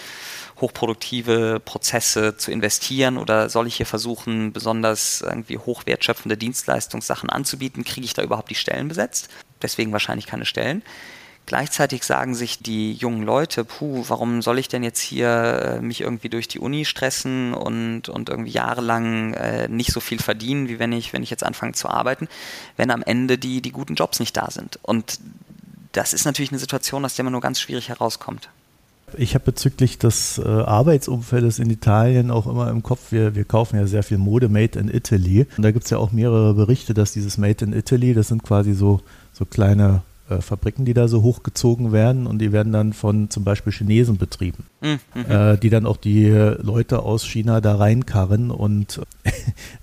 hochproduktive 0.61 1.61
Prozesse 1.65 2.37
zu 2.37 2.51
investieren 2.51 3.19
oder 3.19 3.49
soll 3.49 3.67
ich 3.67 3.77
hier 3.77 3.87
versuchen, 3.87 4.53
besonders 4.53 5.21
irgendwie 5.21 5.59
hochwertschöpfende 5.59 6.37
Dienstleistungssachen 6.37 7.31
anzubieten? 7.31 7.85
Kriege 7.85 8.07
ich 8.07 8.15
da 8.15 8.23
überhaupt 8.23 8.51
die 8.51 8.55
Stellen 8.55 8.89
besetzt? 8.89 9.29
Deswegen 9.63 9.93
wahrscheinlich 9.93 10.27
keine 10.27 10.47
Stellen. 10.47 10.83
Gleichzeitig 11.47 12.05
sagen 12.05 12.35
sich 12.35 12.61
die 12.61 12.95
jungen 12.95 13.23
Leute, 13.23 13.65
puh, 13.65 14.05
warum 14.09 14.41
soll 14.41 14.59
ich 14.59 14.69
denn 14.69 14.83
jetzt 14.83 15.01
hier 15.01 15.29
äh, 15.29 15.81
mich 15.81 16.01
irgendwie 16.01 16.31
durch 16.31 16.49
die 16.49 16.59
Uni 16.59 16.87
stressen 16.87 17.53
und, 17.53 18.09
und 18.09 18.31
irgendwie 18.31 18.51
jahrelang 18.51 19.35
äh, 19.35 19.69
nicht 19.69 19.93
so 19.93 20.01
viel 20.01 20.19
verdienen, 20.19 20.69
wie 20.69 20.79
wenn 20.79 20.93
ich, 20.93 21.13
wenn 21.13 21.23
ich 21.23 21.29
jetzt 21.29 21.45
anfange 21.45 21.73
zu 21.73 21.89
arbeiten, 21.89 22.29
wenn 22.79 22.91
am 22.91 23.03
Ende 23.03 23.37
die, 23.37 23.61
die 23.61 23.73
guten 23.73 23.95
Jobs 23.95 24.21
nicht 24.21 24.35
da 24.39 24.51
sind. 24.51 24.79
Und 24.83 25.21
das 25.93 26.15
ist 26.15 26.25
natürlich 26.25 26.51
eine 26.51 26.59
Situation, 26.59 27.05
aus 27.05 27.15
der 27.15 27.25
man 27.25 27.33
nur 27.33 27.43
ganz 27.43 27.61
schwierig 27.61 27.91
herauskommt. 27.91 28.49
Ich 29.19 29.35
habe 29.35 29.45
bezüglich 29.45 29.99
des 29.99 30.39
äh, 30.39 30.43
Arbeitsumfeldes 30.43 31.59
in 31.59 31.69
Italien 31.69 32.31
auch 32.31 32.47
immer 32.47 32.71
im 32.71 32.83
Kopf, 32.83 33.13
wir, 33.13 33.35
wir 33.35 33.45
kaufen 33.45 33.77
ja 33.77 33.87
sehr 33.87 34.03
viel 34.03 34.17
Mode 34.17 34.49
Made 34.49 34.79
in 34.79 34.89
Italy. 34.89 35.47
Und 35.57 35.63
da 35.63 35.73
gibt 35.73 35.85
es 35.85 35.91
ja 35.91 35.99
auch 35.99 36.11
mehrere 36.11 36.55
Berichte, 36.55 36.95
dass 36.95 37.13
dieses 37.13 37.37
Made 37.37 37.63
in 37.65 37.75
Italy, 37.75 38.15
das 38.15 38.29
sind 38.29 38.43
quasi 38.43 38.73
so, 38.73 39.03
so 39.35 39.45
kleine 39.45 40.03
äh, 40.31 40.41
Fabriken, 40.41 40.85
die 40.85 40.95
da 40.95 41.07
so 41.07 41.23
hochgezogen 41.23 41.93
werden 41.93 42.27
und 42.27 42.39
die 42.39 42.51
werden 42.51 42.73
dann 42.73 42.93
von 42.93 43.29
zum 43.29 43.45
Beispiel 43.45 43.73
Chinesen 43.73 44.17
betrieben, 44.17 44.65
mhm. 44.81 44.99
äh, 45.29 45.59
die 45.59 45.69
dann 45.71 45.85
auch 45.85 45.99
die 45.99 46.29
Leute 46.29 47.01
aus 47.03 47.27
China 47.27 47.61
da 47.61 47.77
reinkarren 47.77 48.51
und, 48.51 49.03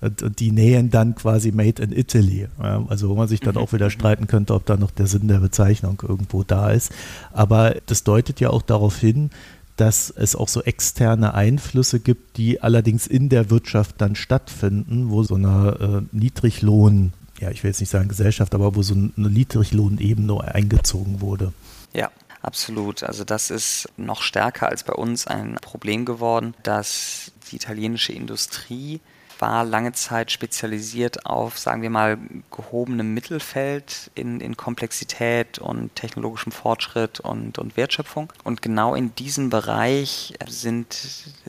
und 0.00 0.40
die 0.40 0.50
nähen 0.50 0.90
dann 0.90 1.14
quasi 1.14 1.52
Made 1.52 1.82
in 1.82 1.92
Italy. 1.92 2.48
Ja, 2.60 2.84
also 2.88 3.08
wo 3.08 3.14
man 3.14 3.28
sich 3.28 3.40
dann 3.40 3.54
mhm. 3.54 3.60
auch 3.60 3.72
wieder 3.72 3.90
streiten 3.90 4.26
könnte, 4.26 4.54
ob 4.54 4.66
da 4.66 4.76
noch 4.76 4.90
der 4.90 5.06
Sinn 5.06 5.28
der 5.28 5.38
Bezeichnung 5.38 6.02
irgendwo 6.02 6.42
da 6.42 6.70
ist. 6.70 6.92
Aber 7.32 7.76
das 7.86 8.02
deutet 8.02 8.40
ja 8.40 8.50
auch 8.50 8.62
darauf 8.62 8.98
hin, 8.98 9.30
dass 9.76 10.10
es 10.10 10.36
auch 10.36 10.48
so 10.48 10.62
externe 10.62 11.34
Einflüsse 11.34 12.00
gibt, 12.00 12.36
die 12.36 12.60
allerdings 12.60 13.06
in 13.06 13.28
der 13.28 13.50
Wirtschaft 13.50 14.00
dann 14.00 14.16
stattfinden, 14.16 15.10
wo 15.10 15.22
so 15.22 15.36
eine 15.36 16.04
äh, 16.12 16.16
Niedriglohn 16.16 17.12
ja, 17.42 17.50
ich 17.50 17.64
will 17.64 17.70
jetzt 17.70 17.80
nicht 17.80 17.90
sagen 17.90 18.08
Gesellschaft, 18.08 18.54
aber 18.54 18.76
wo 18.76 18.82
so 18.82 18.94
eine 18.94 19.10
Niedriglohnebene 19.16 20.40
eingezogen 20.54 21.20
wurde. 21.20 21.52
Ja, 21.92 22.10
absolut. 22.40 23.02
Also 23.02 23.24
das 23.24 23.50
ist 23.50 23.88
noch 23.96 24.22
stärker 24.22 24.68
als 24.68 24.84
bei 24.84 24.92
uns 24.92 25.26
ein 25.26 25.56
Problem 25.56 26.04
geworden, 26.04 26.54
dass 26.62 27.32
die 27.50 27.56
italienische 27.56 28.12
Industrie 28.12 29.00
war 29.40 29.64
lange 29.64 29.90
Zeit 29.90 30.30
spezialisiert 30.30 31.26
auf, 31.26 31.58
sagen 31.58 31.82
wir 31.82 31.90
mal, 31.90 32.16
gehobenem 32.52 33.12
Mittelfeld 33.12 34.12
in, 34.14 34.40
in 34.40 34.56
Komplexität 34.56 35.58
und 35.58 35.92
technologischem 35.96 36.52
Fortschritt 36.52 37.18
und, 37.18 37.58
und 37.58 37.76
Wertschöpfung. 37.76 38.32
Und 38.44 38.62
genau 38.62 38.94
in 38.94 39.12
diesem 39.16 39.50
Bereich 39.50 40.34
sind, 40.46 40.96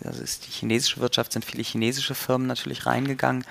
also 0.03 0.23
ist 0.23 0.47
die 0.47 0.51
chinesische 0.51 1.01
Wirtschaft, 1.01 1.33
sind 1.33 1.45
viele 1.45 1.61
chinesische 1.61 2.15
Firmen 2.15 2.47
natürlich 2.47 2.87
reingegangen 2.87 3.45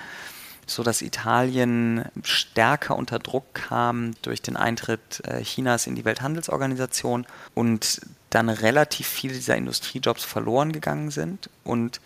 so 0.65 0.83
dass 0.83 1.01
Italien 1.01 2.05
stärker 2.23 2.95
unter 2.95 3.19
Druck 3.19 3.53
kam 3.53 4.13
durch 4.21 4.41
den 4.41 4.55
Eintritt 4.55 5.21
äh, 5.25 5.43
Chinas 5.43 5.87
in 5.87 5.95
die 5.95 6.05
Welthandelsorganisation 6.05 7.25
und 7.53 8.01
dann 8.29 8.49
relativ 8.49 9.07
viele 9.07 9.33
dieser 9.33 9.55
Industriejobs 9.55 10.23
verloren 10.23 10.71
gegangen 10.71 11.11
sind 11.11 11.49
und 11.63 11.99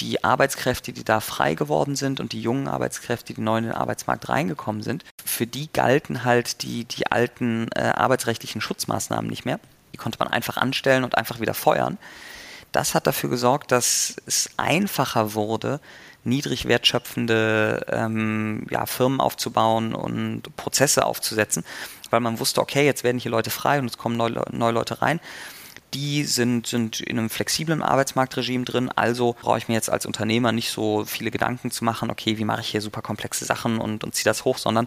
die 0.00 0.22
Arbeitskräfte, 0.22 0.92
die 0.92 1.04
da 1.04 1.20
frei 1.20 1.54
geworden 1.54 1.96
sind 1.96 2.20
und 2.20 2.32
die 2.32 2.40
jungen 2.40 2.68
Arbeitskräfte, 2.68 3.34
die 3.34 3.40
neu 3.40 3.58
in 3.58 3.64
den 3.64 3.72
Arbeitsmarkt 3.72 4.28
reingekommen 4.28 4.82
sind, 4.82 5.04
für 5.24 5.46
die 5.46 5.72
galten 5.72 6.24
halt 6.24 6.62
die, 6.62 6.84
die 6.84 7.10
alten 7.10 7.68
äh, 7.74 7.80
arbeitsrechtlichen 7.80 8.60
Schutzmaßnahmen 8.60 9.28
nicht 9.28 9.44
mehr. 9.44 9.58
Die 9.92 9.96
konnte 9.96 10.18
man 10.18 10.28
einfach 10.28 10.56
anstellen 10.56 11.04
und 11.04 11.16
einfach 11.16 11.40
wieder 11.40 11.54
feuern. 11.54 11.98
Das 12.72 12.94
hat 12.94 13.06
dafür 13.06 13.30
gesorgt, 13.30 13.72
dass 13.72 14.16
es 14.26 14.50
einfacher 14.56 15.34
wurde, 15.34 15.80
niedrig 16.28 16.66
wertschöpfende 16.66 17.86
ähm, 17.90 18.66
ja, 18.70 18.86
Firmen 18.86 19.20
aufzubauen 19.20 19.94
und 19.94 20.42
Prozesse 20.56 21.04
aufzusetzen, 21.04 21.64
weil 22.10 22.20
man 22.20 22.38
wusste, 22.38 22.60
okay, 22.60 22.84
jetzt 22.84 23.04
werden 23.04 23.18
hier 23.18 23.30
Leute 23.30 23.50
frei 23.50 23.78
und 23.78 23.86
es 23.86 23.98
kommen 23.98 24.16
neue, 24.16 24.42
neue 24.50 24.72
Leute 24.72 25.02
rein. 25.02 25.20
Die 25.94 26.24
sind, 26.24 26.66
sind 26.66 27.00
in 27.00 27.18
einem 27.18 27.30
flexiblen 27.30 27.82
Arbeitsmarktregime 27.82 28.64
drin, 28.64 28.90
also 28.94 29.36
brauche 29.40 29.56
ich 29.56 29.68
mir 29.68 29.74
jetzt 29.74 29.88
als 29.88 30.04
Unternehmer 30.04 30.52
nicht 30.52 30.70
so 30.70 31.04
viele 31.06 31.30
Gedanken 31.30 31.70
zu 31.70 31.82
machen, 31.82 32.10
okay, 32.10 32.36
wie 32.36 32.44
mache 32.44 32.60
ich 32.60 32.68
hier 32.68 32.82
super 32.82 33.00
komplexe 33.00 33.46
Sachen 33.46 33.78
und, 33.78 34.04
und 34.04 34.14
ziehe 34.14 34.24
das 34.24 34.44
hoch, 34.44 34.58
sondern 34.58 34.86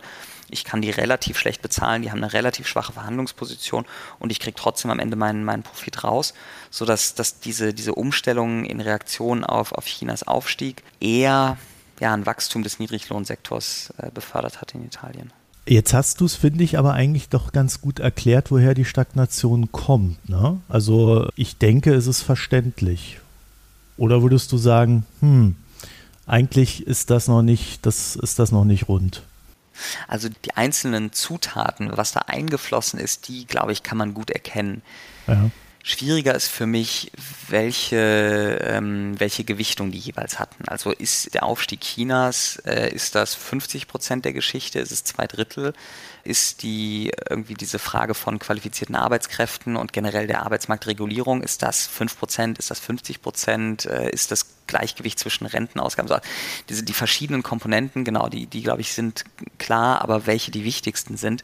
ich 0.52 0.64
kann 0.64 0.82
die 0.82 0.92
relativ 0.92 1.40
schlecht 1.40 1.64
bezahlen, 1.64 2.04
die 2.04 2.12
haben 2.12 2.24
eine 2.24 2.34
relativ 2.34 2.68
schwache 2.68 2.94
Verhandlungsposition 2.94 3.86
und 4.20 4.32
ich 4.32 4.40
kriege 4.40 4.56
trotzdem 4.56 4.92
am 4.92 5.00
Ende 5.00 5.16
meinen, 5.16 5.44
meinen 5.44 5.64
Profit 5.64 6.04
raus, 6.04 6.36
sodass 6.70 7.16
dass 7.16 7.40
diese, 7.40 7.74
diese 7.74 7.96
Umstellung 7.96 8.66
in 8.66 8.80
Reaktion 8.80 9.44
auf, 9.44 9.72
auf 9.72 9.86
Chinas 9.86 10.24
Aufstieg 10.28 10.84
eher 11.00 11.58
ja, 12.00 12.14
ein 12.14 12.26
Wachstum 12.26 12.64
des 12.64 12.80
Niedriglohnsektors 12.80 13.94
äh, 13.98 14.12
befördert 14.12 14.62
hat 14.62 14.74
in 14.74 14.86
Italien. 14.86 15.32
Jetzt 15.68 15.94
hast 15.94 16.20
du 16.22 16.26
es, 16.26 16.36
finde 16.36 16.64
ich, 16.64 16.80
aber 16.80 16.94
eigentlich 16.94 17.30
doch 17.30 17.52
ganz 17.52 17.82
gut 17.82 18.00
erklärt, 18.00 18.50
woher 18.50 18.74
die 18.74 18.86
Stagnation 18.86 19.72
kommt. 19.72 20.28
Ne? 20.28 20.60
Also 20.68 21.30
ich 21.36 21.58
denke, 21.58 21.94
es 21.94 22.08
ist 22.08 22.22
verständlich. 22.22 23.20
Oder 23.98 24.24
würdest 24.24 24.52
du 24.52 24.58
sagen, 24.58 25.06
hm, 25.20 25.56
eigentlich 26.26 26.88
ist 26.88 27.12
das 27.12 27.28
noch 27.28 27.44
nicht, 27.44 27.86
das 27.86 28.16
ist 28.16 28.40
das 28.40 28.52
noch 28.52 28.66
nicht 28.66 28.88
rund? 28.88 29.22
Also 30.08 30.30
die 30.30 30.54
einzelnen 30.56 31.12
Zutaten, 31.12 31.92
was 31.96 32.12
da 32.12 32.22
eingeflossen 32.22 33.00
ist, 33.00 33.28
die, 33.28 33.46
glaube 33.46 33.72
ich, 33.72 33.84
kann 33.84 33.98
man 33.98 34.14
gut 34.14 34.32
erkennen. 34.32 34.82
Ja. 35.28 35.50
Schwieriger 35.84 36.36
ist 36.36 36.48
für 36.48 36.68
mich, 36.68 37.12
welche, 37.48 38.60
ähm, 38.62 39.20
welche 39.20 39.44
Gewichtung 39.44 39.92
die 39.92 39.98
jeweils 39.98 40.38
hatten. 40.38 40.68
Also 40.68 40.92
ist 40.92 41.34
der 41.34 41.44
Aufstieg 41.44 41.82
Chinas, 41.82 42.58
äh, 42.66 42.94
ist 42.94 43.16
das 43.16 43.34
50 43.34 43.88
Prozent 43.88 44.26
der 44.26 44.34
Geschichte, 44.34 44.80
ist 44.80 44.92
es 44.92 45.04
zwei 45.04 45.26
Drittel? 45.26 45.74
Ist 46.24 46.62
die 46.62 47.12
irgendwie 47.28 47.56
diese 47.56 47.80
Frage 47.80 48.14
von 48.14 48.38
qualifizierten 48.38 48.96
Arbeitskräften 48.96 49.76
und 49.76 49.92
generell 49.92 50.28
der 50.28 50.44
Arbeitsmarktregulierung, 50.44 51.42
ist 51.42 51.64
das 51.64 51.88
5 51.88 52.20
Prozent, 52.20 52.60
ist 52.60 52.70
das 52.70 52.80
50 52.80 53.24
Prozent, 53.24 53.86
äh, 53.86 54.12
ist 54.12 54.30
das 54.30 54.46
Gleichgewicht 54.68 55.18
zwischen 55.18 55.48
Rentenausgaben? 55.48 56.12
Also 56.12 56.24
diese, 56.70 56.84
die 56.84 56.94
verschiedenen 56.94 57.42
Komponenten, 57.42 58.04
genau, 58.04 58.30
die, 58.30 58.46
die 58.46 58.62
glaube 58.62 58.82
ich 58.82 58.94
sind 58.94 59.24
klar, 59.58 60.02
aber 60.02 60.28
welche 60.28 60.52
die 60.52 60.64
wichtigsten 60.64 61.18
sind, 61.18 61.42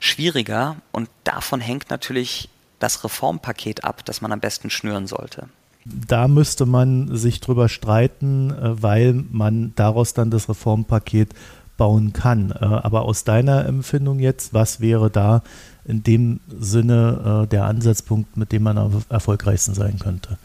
schwieriger 0.00 0.76
und 0.90 1.08
davon 1.22 1.60
hängt 1.60 1.90
natürlich 1.90 2.48
das 2.82 3.04
Reformpaket 3.04 3.84
ab, 3.84 4.04
das 4.04 4.20
man 4.20 4.32
am 4.32 4.40
besten 4.40 4.70
schnüren 4.70 5.06
sollte. 5.06 5.48
Da 5.84 6.28
müsste 6.28 6.66
man 6.66 7.16
sich 7.16 7.40
drüber 7.40 7.68
streiten, 7.68 8.50
äh, 8.50 8.82
weil 8.82 9.12
man 9.12 9.72
daraus 9.74 10.14
dann 10.14 10.30
das 10.30 10.48
Reformpaket 10.48 11.34
bauen 11.76 12.12
kann. 12.12 12.52
Äh, 12.52 12.64
aber 12.64 13.02
aus 13.02 13.24
deiner 13.24 13.66
Empfindung 13.66 14.20
jetzt, 14.20 14.54
was 14.54 14.80
wäre 14.80 15.10
da 15.10 15.42
in 15.84 16.02
dem 16.04 16.40
Sinne 16.48 17.42
äh, 17.44 17.48
der 17.48 17.64
Ansatzpunkt, 17.64 18.36
mit 18.36 18.52
dem 18.52 18.62
man 18.62 18.78
am 18.78 19.02
erfolgreichsten 19.08 19.74
sein 19.74 19.98
könnte? 19.98 20.38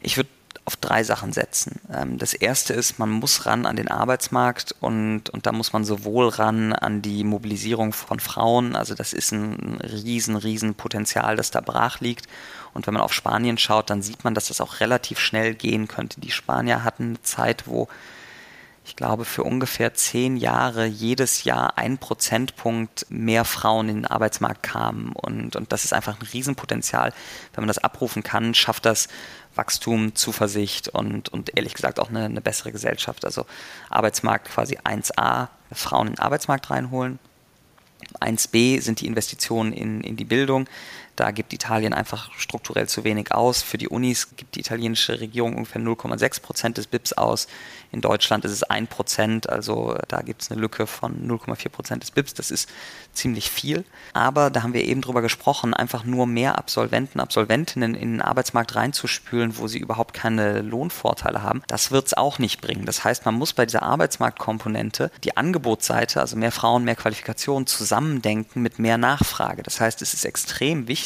Ich 0.00 0.16
würde 0.16 0.30
auf 0.70 0.76
drei 0.76 1.02
Sachen 1.02 1.32
setzen. 1.32 1.80
Ähm, 1.92 2.16
das 2.16 2.32
erste 2.32 2.74
ist, 2.74 3.00
man 3.00 3.10
muss 3.10 3.44
ran 3.44 3.66
an 3.66 3.74
den 3.74 3.88
Arbeitsmarkt 3.88 4.76
und, 4.78 5.28
und 5.30 5.46
da 5.46 5.50
muss 5.50 5.72
man 5.72 5.84
sowohl 5.84 6.28
ran 6.28 6.72
an 6.72 7.02
die 7.02 7.24
Mobilisierung 7.24 7.92
von 7.92 8.20
Frauen, 8.20 8.76
also 8.76 8.94
das 8.94 9.12
ist 9.12 9.32
ein 9.32 9.80
riesen, 9.80 10.36
riesen 10.36 10.76
Potenzial, 10.76 11.34
das 11.34 11.50
da 11.50 11.60
brach 11.60 11.98
liegt. 11.98 12.28
Und 12.72 12.86
wenn 12.86 12.94
man 12.94 13.02
auf 13.02 13.12
Spanien 13.12 13.58
schaut, 13.58 13.90
dann 13.90 14.00
sieht 14.00 14.22
man, 14.22 14.36
dass 14.36 14.46
das 14.46 14.60
auch 14.60 14.78
relativ 14.78 15.18
schnell 15.18 15.54
gehen 15.54 15.88
könnte. 15.88 16.20
Die 16.20 16.30
Spanier 16.30 16.84
hatten 16.84 17.02
eine 17.08 17.22
Zeit, 17.22 17.66
wo 17.66 17.88
ich 18.90 18.96
glaube, 18.96 19.24
für 19.24 19.44
ungefähr 19.44 19.94
zehn 19.94 20.36
Jahre 20.36 20.86
jedes 20.86 21.44
Jahr 21.44 21.78
ein 21.78 21.98
Prozentpunkt 21.98 23.06
mehr 23.08 23.44
Frauen 23.44 23.88
in 23.88 23.96
den 23.96 24.06
Arbeitsmarkt 24.06 24.62
kamen. 24.62 25.12
Und, 25.12 25.54
und 25.54 25.70
das 25.70 25.84
ist 25.84 25.92
einfach 25.92 26.18
ein 26.18 26.26
Riesenpotenzial. 26.26 27.12
Wenn 27.54 27.62
man 27.62 27.68
das 27.68 27.78
abrufen 27.78 28.22
kann, 28.22 28.54
schafft 28.54 28.86
das 28.86 29.08
Wachstum, 29.60 30.14
Zuversicht 30.14 30.88
und, 30.88 31.28
und 31.28 31.54
ehrlich 31.54 31.74
gesagt 31.74 32.00
auch 32.00 32.08
eine, 32.08 32.24
eine 32.24 32.40
bessere 32.40 32.72
Gesellschaft. 32.72 33.26
Also 33.26 33.44
Arbeitsmarkt 33.90 34.48
quasi 34.48 34.78
1a, 34.78 35.48
Frauen 35.70 36.08
in 36.08 36.14
den 36.14 36.18
Arbeitsmarkt 36.18 36.70
reinholen. 36.70 37.18
1b 38.20 38.80
sind 38.80 39.02
die 39.02 39.06
Investitionen 39.06 39.74
in, 39.74 40.00
in 40.00 40.16
die 40.16 40.24
Bildung. 40.24 40.66
Da 41.16 41.30
gibt 41.30 41.52
Italien 41.52 41.92
einfach 41.92 42.30
strukturell 42.38 42.88
zu 42.88 43.04
wenig 43.04 43.32
aus. 43.32 43.62
Für 43.62 43.78
die 43.78 43.88
Unis 43.88 44.36
gibt 44.36 44.54
die 44.54 44.60
italienische 44.60 45.20
Regierung 45.20 45.56
ungefähr 45.56 45.82
0,6 45.82 46.40
Prozent 46.40 46.78
des 46.78 46.86
BIPs 46.86 47.12
aus. 47.12 47.46
In 47.92 48.00
Deutschland 48.00 48.44
ist 48.44 48.52
es 48.52 48.62
1 48.62 48.88
Prozent, 48.88 49.50
also 49.50 49.96
da 50.08 50.22
gibt 50.22 50.42
es 50.42 50.50
eine 50.50 50.60
Lücke 50.60 50.86
von 50.86 51.28
0,4 51.28 51.68
Prozent 51.68 52.02
des 52.02 52.10
BIPs. 52.12 52.34
Das 52.34 52.50
ist 52.50 52.70
ziemlich 53.12 53.50
viel. 53.50 53.84
Aber 54.12 54.50
da 54.50 54.62
haben 54.62 54.72
wir 54.72 54.84
eben 54.84 55.00
drüber 55.00 55.22
gesprochen, 55.22 55.74
einfach 55.74 56.04
nur 56.04 56.26
mehr 56.26 56.56
Absolventen, 56.58 57.20
Absolventinnen 57.20 57.94
in 57.94 58.12
den 58.12 58.22
Arbeitsmarkt 58.22 58.76
reinzuspülen, 58.76 59.58
wo 59.58 59.68
sie 59.68 59.78
überhaupt 59.78 60.14
keine 60.14 60.62
Lohnvorteile 60.62 61.42
haben, 61.42 61.62
das 61.66 61.90
wird 61.90 62.06
es 62.06 62.14
auch 62.14 62.38
nicht 62.38 62.60
bringen. 62.60 62.86
Das 62.86 63.04
heißt, 63.04 63.24
man 63.26 63.34
muss 63.34 63.52
bei 63.52 63.66
dieser 63.66 63.82
Arbeitsmarktkomponente 63.82 65.10
die 65.24 65.36
Angebotsseite, 65.36 66.20
also 66.20 66.36
mehr 66.36 66.52
Frauen, 66.52 66.84
mehr 66.84 66.96
Qualifikationen, 66.96 67.66
zusammendenken 67.66 68.62
mit 68.62 68.78
mehr 68.78 68.98
Nachfrage. 68.98 69.62
Das 69.62 69.80
heißt, 69.80 70.00
es 70.02 70.14
ist 70.14 70.24
extrem 70.24 70.88
wichtig, 70.88 70.99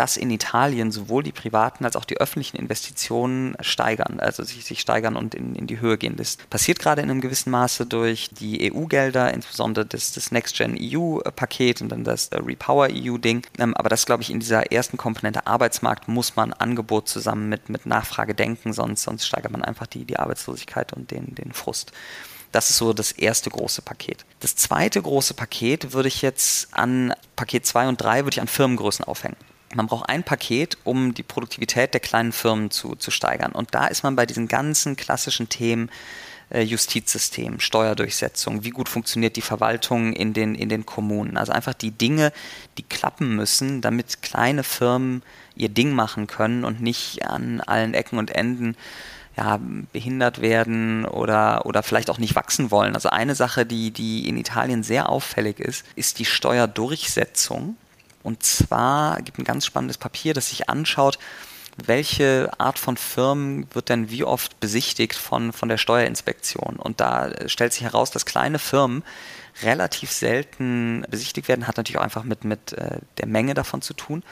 dass 0.00 0.16
in 0.16 0.30
Italien 0.30 0.92
sowohl 0.92 1.22
die 1.22 1.30
privaten 1.30 1.84
als 1.84 1.94
auch 1.94 2.06
die 2.06 2.16
öffentlichen 2.16 2.56
Investitionen 2.56 3.54
steigern, 3.60 4.18
also 4.18 4.42
sich, 4.42 4.64
sich 4.64 4.80
steigern 4.80 5.14
und 5.14 5.34
in, 5.34 5.54
in, 5.54 5.66
die 5.66 5.80
Höhe 5.80 5.98
gehen. 5.98 6.16
Das 6.16 6.38
passiert 6.48 6.78
gerade 6.78 7.02
in 7.02 7.10
einem 7.10 7.20
gewissen 7.20 7.50
Maße 7.50 7.84
durch 7.84 8.30
die 8.32 8.72
EU-Gelder, 8.72 9.34
insbesondere 9.34 9.84
das, 9.84 10.12
das 10.12 10.32
Next-Gen-EU-Paket 10.32 11.82
und 11.82 11.90
dann 11.90 12.04
das 12.04 12.30
Repower-EU-Ding. 12.32 13.46
Ähm, 13.58 13.76
aber 13.76 13.90
das, 13.90 14.06
glaube 14.06 14.22
ich, 14.22 14.30
in 14.30 14.40
dieser 14.40 14.72
ersten 14.72 14.96
Komponente 14.96 15.46
Arbeitsmarkt 15.46 16.08
muss 16.08 16.34
man 16.34 16.54
Angebot 16.54 17.06
zusammen 17.06 17.50
mit, 17.50 17.68
mit 17.68 17.84
Nachfrage 17.84 18.34
denken, 18.34 18.72
sonst, 18.72 19.02
sonst 19.02 19.26
steigert 19.26 19.52
man 19.52 19.62
einfach 19.62 19.86
die, 19.86 20.06
die 20.06 20.18
Arbeitslosigkeit 20.18 20.94
und 20.94 21.10
den, 21.10 21.34
den 21.34 21.52
Frust. 21.52 21.92
Das 22.52 22.70
ist 22.70 22.78
so 22.78 22.92
das 22.92 23.12
erste 23.12 23.50
große 23.50 23.82
Paket. 23.82 24.24
Das 24.40 24.56
zweite 24.56 25.00
große 25.00 25.34
Paket 25.34 25.92
würde 25.92 26.08
ich 26.08 26.22
jetzt 26.22 26.74
an 26.74 27.14
Paket 27.36 27.64
2 27.64 27.88
und 27.88 28.00
3 28.00 28.24
würde 28.24 28.34
ich 28.34 28.40
an 28.40 28.48
Firmengrößen 28.48 29.04
aufhängen. 29.04 29.36
Man 29.72 29.86
braucht 29.86 30.08
ein 30.08 30.24
Paket, 30.24 30.78
um 30.82 31.14
die 31.14 31.22
Produktivität 31.22 31.94
der 31.94 32.00
kleinen 32.00 32.32
Firmen 32.32 32.72
zu, 32.72 32.96
zu 32.96 33.12
steigern. 33.12 33.52
Und 33.52 33.72
da 33.72 33.86
ist 33.86 34.02
man 34.02 34.16
bei 34.16 34.26
diesen 34.26 34.48
ganzen 34.48 34.96
klassischen 34.96 35.48
Themen 35.48 35.90
äh, 36.50 36.62
Justizsystem, 36.62 37.60
Steuerdurchsetzung, 37.60 38.64
wie 38.64 38.70
gut 38.70 38.88
funktioniert 38.88 39.36
die 39.36 39.42
Verwaltung 39.42 40.12
in 40.12 40.32
den, 40.32 40.56
in 40.56 40.68
den 40.68 40.86
Kommunen. 40.86 41.36
Also 41.36 41.52
einfach 41.52 41.74
die 41.74 41.92
Dinge, 41.92 42.32
die 42.78 42.82
klappen 42.82 43.36
müssen, 43.36 43.80
damit 43.80 44.22
kleine 44.22 44.64
Firmen 44.64 45.22
ihr 45.54 45.68
Ding 45.68 45.92
machen 45.92 46.26
können 46.26 46.64
und 46.64 46.80
nicht 46.80 47.24
an 47.24 47.60
allen 47.60 47.94
Ecken 47.94 48.18
und 48.18 48.32
Enden 48.32 48.76
ja, 49.36 49.58
behindert 49.92 50.40
werden 50.40 51.04
oder, 51.04 51.64
oder 51.66 51.82
vielleicht 51.82 52.10
auch 52.10 52.18
nicht 52.18 52.34
wachsen 52.34 52.70
wollen. 52.70 52.94
Also 52.94 53.10
eine 53.10 53.34
Sache, 53.34 53.64
die, 53.64 53.90
die 53.90 54.28
in 54.28 54.36
Italien 54.36 54.82
sehr 54.82 55.08
auffällig 55.08 55.60
ist, 55.60 55.84
ist 55.96 56.18
die 56.18 56.24
Steuerdurchsetzung. 56.24 57.76
Und 58.22 58.42
zwar 58.42 59.22
gibt 59.22 59.38
ein 59.38 59.44
ganz 59.44 59.64
spannendes 59.64 59.98
Papier, 59.98 60.34
das 60.34 60.50
sich 60.50 60.68
anschaut, 60.68 61.18
welche 61.86 62.50
Art 62.58 62.78
von 62.78 62.96
Firmen 62.96 63.66
wird 63.72 63.88
denn 63.88 64.10
wie 64.10 64.24
oft 64.24 64.60
besichtigt 64.60 65.14
von, 65.14 65.52
von 65.52 65.68
der 65.68 65.78
Steuerinspektion. 65.78 66.76
Und 66.76 67.00
da 67.00 67.30
stellt 67.46 67.72
sich 67.72 67.82
heraus, 67.82 68.10
dass 68.10 68.26
kleine 68.26 68.58
Firmen 68.58 69.02
relativ 69.62 70.10
selten 70.10 71.04
besichtigt 71.10 71.48
werden, 71.48 71.66
hat 71.66 71.76
natürlich 71.76 71.98
auch 71.98 72.04
einfach 72.04 72.24
mit, 72.24 72.44
mit 72.44 72.72
äh, 72.72 72.98
der 73.18 73.26
Menge 73.26 73.54
davon 73.54 73.82
zu 73.82 73.94
tun. 73.94 74.22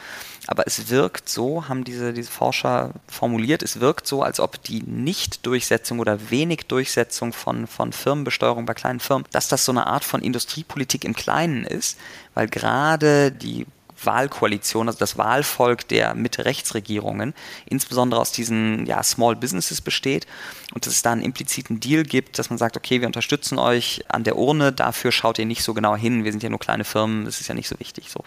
Aber 0.51 0.67
es 0.67 0.89
wirkt 0.89 1.29
so, 1.29 1.69
haben 1.69 1.85
diese, 1.85 2.15
diese 2.15 2.31
Forscher 2.31 2.95
formuliert, 3.07 3.63
es 3.63 3.81
wirkt 3.81 4.07
so, 4.07 4.23
als 4.23 4.41
ob 4.41 4.63
die 4.63 4.83
Nicht-Durchsetzung 4.83 5.99
oder 5.99 6.31
wenig 6.31 6.65
Durchsetzung 6.69 7.35
von, 7.35 7.67
von 7.67 7.93
Firmenbesteuerung 7.93 8.65
bei 8.65 8.73
kleinen 8.73 8.99
Firmen, 8.99 9.27
dass 9.31 9.49
das 9.49 9.67
so 9.67 9.73
eine 9.73 9.87
Art 9.87 10.05
von 10.05 10.23
Industriepolitik 10.23 11.05
im 11.05 11.15
Kleinen 11.15 11.65
ist, 11.65 11.99
weil 12.33 12.49
gerade 12.49 13.31
die 13.31 13.67
Wahlkoalition, 14.05 14.89
also 14.89 14.99
das 14.99 15.19
Wahlvolk 15.19 15.89
der 15.89 16.15
Mitte-Rechts-Regierungen, 16.15 17.35
insbesondere 17.67 18.21
aus 18.21 18.33
diesen 18.33 18.87
ja, 18.87 19.03
Small 19.03 19.37
Businesses 19.37 19.81
besteht 19.81 20.27
und 20.75 20.87
dass 20.87 20.93
es 20.93 21.03
da 21.03 21.13
einen 21.13 21.23
impliziten 21.23 21.81
Deal 21.81 22.03
gibt, 22.03 22.39
dass 22.39 22.51
man 22.51 22.59
sagt, 22.59 22.77
okay, 22.77 23.01
wir 23.01 23.07
unterstützen 23.07 23.59
euch 23.59 24.05
an 24.09 24.25
der 24.25 24.37
Urne, 24.37 24.73
dafür 24.73 25.13
schaut 25.13 25.39
ihr 25.39 25.47
nicht 25.47 25.63
so 25.63 25.75
genau 25.75 25.97
hin, 25.97 26.25
wir 26.25 26.33
sind 26.33 26.43
ja 26.43 26.51
nur 26.51 26.59
kleine 26.59 26.85
Firmen, 26.85 27.25
das 27.25 27.41
ist 27.41 27.49
ja 27.49 27.55
nicht 27.55 27.69
so 27.69 27.79
wichtig 27.79 28.11
so. 28.11 28.23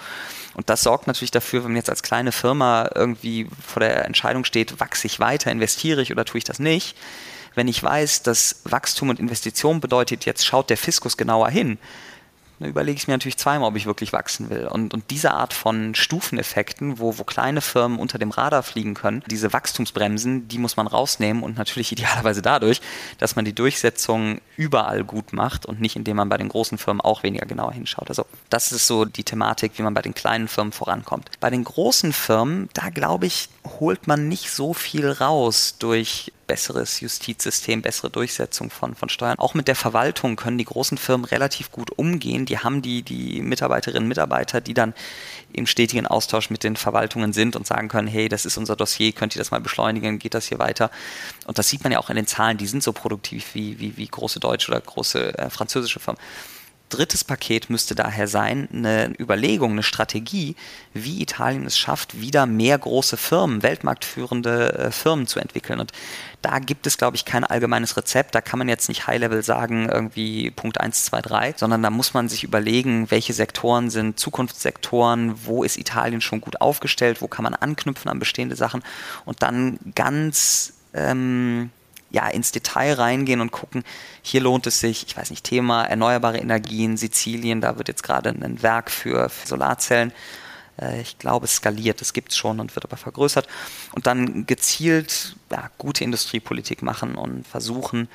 Und 0.54 0.70
das 0.70 0.84
sorgt 0.84 1.08
natürlich 1.08 1.32
dafür, 1.32 1.64
wenn 1.64 1.72
man 1.72 1.78
jetzt 1.78 1.90
als 1.90 2.04
kleine 2.04 2.32
Firma 2.32 2.90
irgendwie 2.94 3.48
vor 3.66 3.80
der 3.80 4.06
Entscheidung 4.06 4.46
steht, 4.46 4.80
wachse 4.80 5.08
ich 5.08 5.20
weiter, 5.20 5.52
investiere 5.52 6.02
ich 6.02 6.12
oder 6.12 6.26
tue 6.26 6.40
ich 6.40 6.44
das 6.44 6.60
nicht, 6.60 6.96
wenn 7.56 7.68
ich 7.68 7.84
weiß, 7.84 8.24
dass 8.24 8.62
Wachstum 8.64 9.10
und 9.10 9.20
Investition 9.20 9.82
bedeutet, 9.82 10.26
jetzt 10.26 10.46
schaut 10.46 10.70
der 10.70 10.78
Fiskus 10.78 11.18
genauer 11.18 11.50
hin, 11.50 11.78
dann 12.62 12.70
überlege 12.70 12.98
ich 12.98 13.08
mir 13.08 13.14
natürlich 13.14 13.38
zweimal, 13.38 13.70
ob 13.70 13.76
ich 13.76 13.86
wirklich 13.86 14.14
wachsen 14.14 14.50
will. 14.50 14.68
Und, 14.68 14.94
und 14.94 15.10
diese 15.10 15.32
Art 15.32 15.54
von 15.54 15.96
Stufeneffekten, 15.96 17.00
wo, 17.00 17.18
wo 17.18 17.24
kleine 17.24 17.62
Firmen 17.62 18.00
unter 18.00 18.20
dem 18.20 18.32
Radar 18.32 18.64
fliegen 18.64 18.94
können, 18.94 19.24
diese 19.28 19.52
Wachstumsbremsen, 19.52 20.48
die 20.48 20.58
muss 20.58 20.78
man 20.78 20.88
rausnehmen 20.88 21.44
und 21.44 21.58
natürlich 21.58 21.92
idealerweise 21.92 22.42
dadurch, 22.42 22.82
dass 23.18 23.36
man 23.36 23.46
die 23.46 23.54
Durchsetzung 23.54 24.42
überall 24.58 25.04
gut 25.04 25.34
macht 25.34 25.66
und 25.66 25.82
nicht 25.82 25.96
indem 25.96 26.18
man 26.18 26.30
bei 26.30 26.38
den 26.38 26.50
großen 26.50 26.78
Firmen 26.78 27.02
auch 27.02 27.24
weniger 27.24 27.46
genauer 27.46 27.74
hinschaut. 27.74 28.10
Also 28.10 28.26
das 28.50 28.72
ist 28.72 28.88
so 28.88 29.06
die 29.06 29.24
Thematik, 29.24 29.74
wie 29.78 29.84
man 29.84 29.94
bei 29.94 30.02
den 30.02 30.14
kleinen 30.14 30.48
Firmen 30.48 30.72
vorankommt. 30.72 31.30
Bei 31.40 31.50
den 31.50 31.64
großen 31.64 32.14
Firmen, 32.14 32.70
da 32.74 32.90
glaube 32.90 33.26
ich, 33.26 33.50
holt 33.80 34.08
man 34.08 34.28
nicht 34.28 34.52
so 34.52 34.74
viel 34.74 35.10
raus 35.10 35.76
durch 35.80 36.32
besseres 36.52 37.00
Justizsystem, 37.00 37.82
bessere 37.82 38.10
Durchsetzung 38.10 38.70
von, 38.70 38.94
von 38.94 39.08
Steuern. 39.08 39.40
Auch 39.40 39.54
mit 39.54 39.70
der 39.70 39.76
Verwaltung 39.78 40.36
können 40.36 40.58
die 40.58 40.66
großen 40.66 40.98
Firmen 40.98 41.24
relativ 41.24 41.72
gut 41.72 41.98
umgehen. 41.98 42.46
Die 42.46 42.60
haben 42.60 42.82
die, 42.82 43.04
die 43.04 43.42
Mitarbeiterinnen 43.42 44.04
und 44.04 44.10
Mitarbeiter, 44.10 44.60
die 44.60 44.74
dann 44.74 44.94
im 45.54 45.66
stetigen 45.66 46.08
Austausch 46.08 46.50
mit 46.50 46.66
den 46.66 46.76
Verwaltungen 46.76 47.32
sind 47.32 47.56
und 47.56 47.66
sagen 47.66 47.88
können, 47.88 48.10
hey, 48.10 48.28
das 48.28 48.46
ist 48.46 48.58
unser 48.58 48.76
Dossier, 48.76 49.14
könnt 49.14 49.34
ihr 49.34 49.40
das 49.40 49.52
mal 49.52 49.62
beschleunigen, 49.62 50.20
geht 50.20 50.34
das 50.34 50.50
hier 50.50 50.60
weiter? 50.60 50.92
Und 51.46 51.58
das 51.58 51.70
sieht 51.70 51.84
man 51.84 51.94
ja 51.94 52.00
auch 52.00 52.10
in 52.10 52.18
den 52.18 52.28
Zahlen, 52.28 52.58
die 52.58 52.68
sind 52.68 52.84
so 52.84 52.92
produktiv 52.92 53.56
wie, 53.56 53.80
wie, 53.80 53.96
wie 53.96 54.08
große 54.08 54.42
deutsche 54.42 54.72
oder 54.72 54.82
große 54.82 55.38
äh, 55.38 55.50
französische 55.50 56.02
Firmen 56.02 56.20
drittes 56.92 57.24
Paket 57.24 57.70
müsste 57.70 57.96
daher 57.96 58.28
sein, 58.28 58.68
eine 58.72 59.14
Überlegung, 59.20 59.72
eine 59.72 59.84
Strategie, 59.84 60.56
wie 60.94 61.22
Italien 61.22 61.66
es 61.66 61.78
schafft, 61.78 62.22
wieder 62.22 62.46
mehr 62.46 62.78
große 62.78 63.18
Firmen, 63.18 63.64
weltmarktführende 63.64 64.74
äh, 64.74 64.92
Firmen 64.92 65.26
zu 65.26 65.40
entwickeln. 65.40 65.80
Und 65.80 65.92
da 66.42 66.60
gibt 66.60 66.88
es, 66.88 66.98
glaube 66.98 67.16
ich, 67.16 67.26
kein 67.26 67.44
allgemeines 67.44 67.98
Rezept. 67.98 68.36
Da 68.36 68.42
kann 68.42 68.60
man 68.60 68.70
jetzt 68.70 68.90
nicht 68.90 69.08
High-Level 69.08 69.44
sagen, 69.44 69.90
irgendwie 69.90 70.52
Punkt 70.52 70.80
1, 70.80 71.06
2, 71.06 71.22
3, 71.22 71.54
sondern 71.58 71.82
da 71.84 71.90
muss 71.90 72.14
man 72.14 72.30
sich 72.30 72.44
überlegen, 72.44 73.10
welche 73.10 73.34
Sektoren 73.34 73.90
sind 73.90 74.20
Zukunftssektoren, 74.20 75.46
wo 75.46 75.64
ist 75.64 75.78
Italien 75.78 76.22
schon 76.22 76.42
gut 76.42 76.62
aufgestellt, 76.62 77.22
wo 77.22 77.28
kann 77.28 77.44
man 77.44 77.56
anknüpfen 77.56 78.10
an 78.10 78.20
bestehende 78.20 78.56
Sachen 78.56 78.84
und 79.26 79.42
dann 79.42 79.80
ganz 79.96 80.74
ähm, 80.94 81.72
ja, 82.12 82.28
ins 82.28 82.52
Detail 82.52 82.94
reingehen 82.94 83.42
und 83.42 83.52
gucken, 83.52 83.84
hier 84.22 84.42
lohnt 84.42 84.68
es 84.68 84.80
sich, 84.80 85.06
ich 85.08 85.18
weiß 85.18 85.30
nicht, 85.30 85.46
Thema 85.46 85.86
erneuerbare 85.86 86.38
Energien, 86.38 86.98
Sizilien, 86.98 87.62
da 87.62 87.78
wird 87.78 87.88
jetzt 87.88 88.04
gerade 88.04 88.30
ein 88.30 88.62
Werk 88.62 88.92
für, 88.92 89.30
für 89.30 89.48
Solarzellen, 89.48 90.12
äh, 90.80 91.02
ich 91.02 91.18
glaube, 91.18 91.48
skaliert, 91.48 92.02
das 92.02 92.14
gibt 92.14 92.32
es 92.32 92.38
schon 92.38 92.60
und 92.60 92.76
wird 92.76 92.86
aber 92.86 92.98
vergrößert. 92.98 93.48
Und 93.94 94.08
dann 94.08 94.46
gezielt 94.46 95.36
ja, 95.52 95.70
gute 95.78 96.04
Industriepolitik 96.04 96.82
machen 96.82 97.16
und 97.16 97.48
versuchen, 97.48 98.10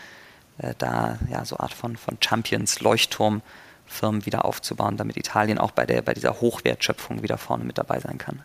äh, 0.59 0.74
da 0.78 1.18
ja, 1.30 1.44
so 1.44 1.59
Art 1.59 1.72
von, 1.72 1.96
von 1.96 2.18
Champions, 2.20 2.80
Leuchtturmfirmen 2.80 4.26
wieder 4.26 4.44
aufzubauen, 4.44 4.96
damit 4.96 5.16
Italien 5.16 5.59
auch 5.59 5.70
bei, 5.70 5.87
der, 5.87 6.02
bei 6.02 6.14
dieser 6.14 6.40
Hochwertschöpfung 6.40 7.22
wieder 7.22 7.38
vorne 7.38 7.64
mit 7.64 7.78
dabei 7.78 8.00
sein 8.00 8.18
kann. 8.18 8.42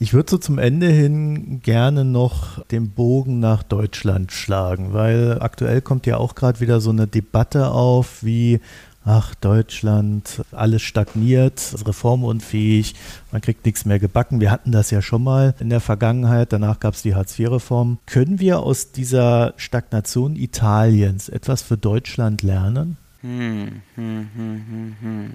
Ich 0.00 0.14
würde 0.14 0.30
so 0.30 0.38
zum 0.38 0.58
Ende 0.58 0.86
hin 0.88 1.60
gerne 1.60 2.04
noch 2.04 2.64
den 2.66 2.90
Bogen 2.90 3.40
nach 3.40 3.64
Deutschland 3.64 4.30
schlagen, 4.30 4.92
weil 4.92 5.38
aktuell 5.40 5.80
kommt 5.80 6.06
ja 6.06 6.18
auch 6.18 6.36
gerade 6.36 6.60
wieder 6.60 6.80
so 6.80 6.90
eine 6.90 7.08
Debatte 7.08 7.72
auf, 7.72 8.22
wie 8.22 8.60
ach, 9.04 9.34
Deutschland, 9.34 10.42
alles 10.52 10.82
stagniert, 10.82 11.74
reformunfähig, 11.84 12.94
man 13.32 13.40
kriegt 13.40 13.64
nichts 13.64 13.86
mehr 13.86 13.98
gebacken. 13.98 14.40
Wir 14.40 14.50
hatten 14.52 14.70
das 14.70 14.90
ja 14.90 15.02
schon 15.02 15.24
mal 15.24 15.54
in 15.58 15.70
der 15.70 15.80
Vergangenheit, 15.80 16.52
danach 16.52 16.78
gab 16.78 16.94
es 16.94 17.02
die 17.02 17.14
Hartz-IV-Reform. 17.14 17.98
Können 18.06 18.38
wir 18.38 18.60
aus 18.60 18.92
dieser 18.92 19.54
Stagnation 19.56 20.36
Italiens 20.36 21.28
etwas 21.28 21.62
für 21.62 21.76
Deutschland 21.76 22.42
lernen? 22.42 22.98
Hm, 23.22 23.82
hm, 23.96 24.28
hm, 24.34 24.64
hm, 24.68 24.96
hm. 25.00 25.30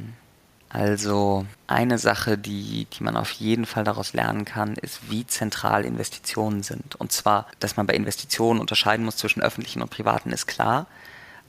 Also 0.74 1.46
eine 1.68 2.00
Sache, 2.00 2.36
die, 2.36 2.88
die 2.92 3.04
man 3.04 3.16
auf 3.16 3.30
jeden 3.30 3.68
Fall 3.68 3.84
daraus 3.84 4.14
lernen 4.14 4.44
kann, 4.44 4.74
ist, 4.74 5.02
wie 5.08 5.28
zentral 5.28 5.86
Investitionen 5.86 6.64
sind. 6.64 6.96
Und 6.96 7.12
zwar, 7.12 7.46
dass 7.60 7.78
man 7.78 7.86
bei 7.86 7.94
Investitionen 7.94 8.60
unterscheiden 8.60 9.06
muss 9.06 9.18
zwischen 9.18 9.44
öffentlichen 9.44 9.84
und 9.84 9.92
privaten, 9.92 10.32
ist 10.32 10.48
klar. 10.48 10.88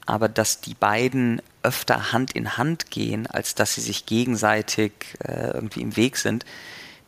aber 0.05 0.29
dass 0.29 0.61
die 0.61 0.75
beiden 0.75 1.41
öfter 1.63 2.11
Hand 2.11 2.33
in 2.33 2.57
Hand 2.57 2.91
gehen, 2.91 3.25
als 3.25 3.55
dass 3.55 3.73
sie 3.73 3.81
sich 3.81 4.05
gegenseitig 4.05 4.91
äh, 5.23 5.51
irgendwie 5.53 5.81
im 5.81 5.95
Weg 5.95 6.17
sind, 6.17 6.45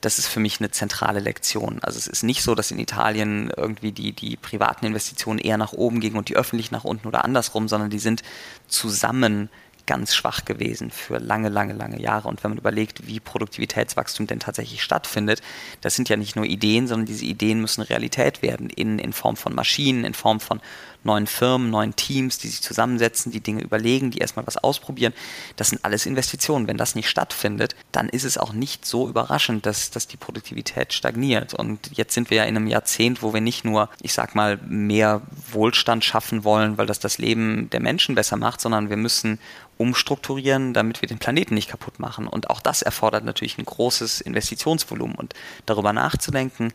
das 0.01 0.19
ist 0.19 0.27
für 0.27 0.39
mich 0.39 0.60
eine 0.60 0.71
zentrale 0.71 1.19
Lektion. 1.19 1.80
Also 1.82 1.97
es 1.97 2.08
ist 2.08 2.23
nicht 2.23 2.43
so, 2.43 2.56
dass 2.56 2.71
in 2.71 2.80
Italien 2.80 3.51
irgendwie 3.56 3.91
die, 3.91 4.13
die 4.13 4.38
privaten 4.38 4.86
Investitionen 4.86 5.39
eher 5.39 5.58
nach 5.58 5.73
oben 5.73 5.99
gingen 5.99 6.17
und 6.17 6.30
die 6.30 6.36
öffentlichen 6.36 6.73
nach 6.73 6.84
unten 6.84 7.08
oder 7.08 7.25
andersrum, 7.25 7.67
sondern 7.67 7.89
die 7.89 7.99
sind 7.99 8.23
zusammen 8.67 9.49
ganz 9.88 10.13
schwach 10.13 10.45
gewesen 10.45 10.91
für 10.91 11.17
lange, 11.17 11.50
lange, 11.50 11.73
lange 11.73 12.00
Jahre. 12.00 12.28
Und 12.28 12.43
wenn 12.43 12.52
man 12.52 12.58
überlegt, 12.60 13.08
wie 13.08 13.19
Produktivitätswachstum 13.19 14.28
denn 14.28 14.39
tatsächlich 14.39 14.84
stattfindet, 14.84 15.41
das 15.82 15.95
sind 15.95 16.10
ja 16.10 16.17
nicht 16.17 16.36
nur 16.36 16.45
Ideen, 16.45 16.88
sondern 16.88 17.08
diese 17.08 17.26
Ideen 17.26 17.60
müssen 17.60 17.82
Realität 17.82 18.41
werden 18.41 18.69
in, 18.69 19.00
in 19.00 19.13
Form 19.13 19.36
von 19.36 19.56
Maschinen, 19.56 20.04
in 20.04 20.13
Form 20.13 20.39
von 20.39 20.62
neuen 21.03 21.27
Firmen, 21.27 21.69
neuen 21.69 21.95
Teams, 21.95 22.38
die 22.38 22.47
sich 22.47 22.62
zusammensetzen, 22.62 23.31
die 23.31 23.39
Dinge 23.39 23.62
überlegen, 23.62 24.12
die 24.12 24.19
erstmal 24.19 24.45
was 24.45 24.57
ausprobieren. 24.57 25.13
Das 25.55 25.69
sind 25.69 25.83
alles 25.83 26.05
Investitionen. 26.05 26.67
Wenn 26.67 26.77
das 26.77 26.95
nicht 26.95 27.10
stattfindet, 27.10 27.75
dann 27.91 28.10
ist 28.10 28.23
es 28.23 28.38
auch 28.38 28.53
nicht 28.53 28.86
so 28.86 29.07
überraschend, 29.07 29.65
dass, 29.65 29.89
dass 29.91 30.07
die 30.07 30.17
Produktivität 30.17 30.93
stagniert. 30.93 31.53
Und 31.53 31.97
jetzt 31.97 32.13
sind 32.13 32.29
wir 32.29 32.38
ja 32.38 32.43
in 32.43 32.55
einem 32.55 32.67
Jahrzehnt, 32.67 33.21
wo 33.21 33.33
wir 33.33 33.41
nicht 33.41 33.65
nur, 33.65 33.89
ich 34.01 34.13
sag 34.13 34.36
mal, 34.36 34.57
mehr 34.67 35.21
Wohlstand 35.51 36.03
schaffen 36.03 36.43
wollen, 36.43 36.77
weil 36.77 36.86
das 36.86 36.99
das 36.99 37.17
Leben 37.17 37.69
der 37.69 37.79
Menschen 37.79 38.15
besser 38.15 38.38
macht, 38.38 38.62
sondern 38.62 38.89
wir 38.89 38.97
müssen 38.97 39.39
umstrukturieren, 39.77 40.73
damit 40.73 41.01
wir 41.01 41.07
den 41.07 41.19
Planeten 41.19 41.53
nicht 41.53 41.69
kaputt 41.69 41.99
machen. 41.99 42.27
Und 42.27 42.49
auch 42.49 42.60
das 42.60 42.81
erfordert 42.81 43.23
natürlich 43.23 43.57
ein 43.57 43.65
großes 43.65 44.21
Investitionsvolumen. 44.21 45.15
Und 45.15 45.33
darüber 45.65 45.93
nachzudenken, 45.93 46.73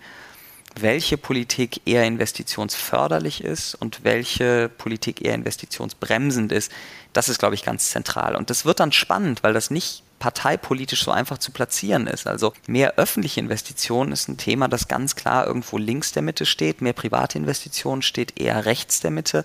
welche 0.81 1.19
Politik 1.19 1.83
eher 1.85 2.05
investitionsförderlich 2.05 3.45
ist 3.45 3.75
und 3.75 4.05
welche 4.05 4.69
Politik 4.69 5.23
eher 5.23 5.35
investitionsbremsend 5.35 6.53
ist, 6.53 6.73
das 7.13 7.29
ist, 7.29 7.39
glaube 7.39 7.55
ich, 7.55 7.65
ganz 7.65 7.91
zentral. 7.91 8.37
Und 8.37 8.51
das 8.51 8.65
wird 8.65 8.81
dann 8.81 8.93
spannend, 8.93 9.43
weil 9.43 9.53
das 9.53 9.71
nicht 9.71 10.03
parteipolitisch 10.19 11.03
so 11.03 11.11
einfach 11.11 11.39
zu 11.39 11.51
platzieren 11.51 12.07
ist. 12.07 12.29
Also 12.29 12.53
mehr 12.69 12.95
öffentliche 12.95 13.41
Investitionen 13.41 14.13
ist 14.13 14.29
ein 14.29 14.37
Thema, 14.37 14.69
das 14.69 14.87
ganz 14.87 15.17
klar 15.17 15.47
irgendwo 15.49 15.79
links 15.79 16.13
der 16.13 16.23
Mitte 16.23 16.47
steht. 16.47 16.81
Mehr 16.81 16.93
private 16.93 17.39
Investitionen 17.39 18.03
steht 18.03 18.39
eher 18.41 18.65
rechts 18.65 19.01
der 19.01 19.11
Mitte. 19.11 19.45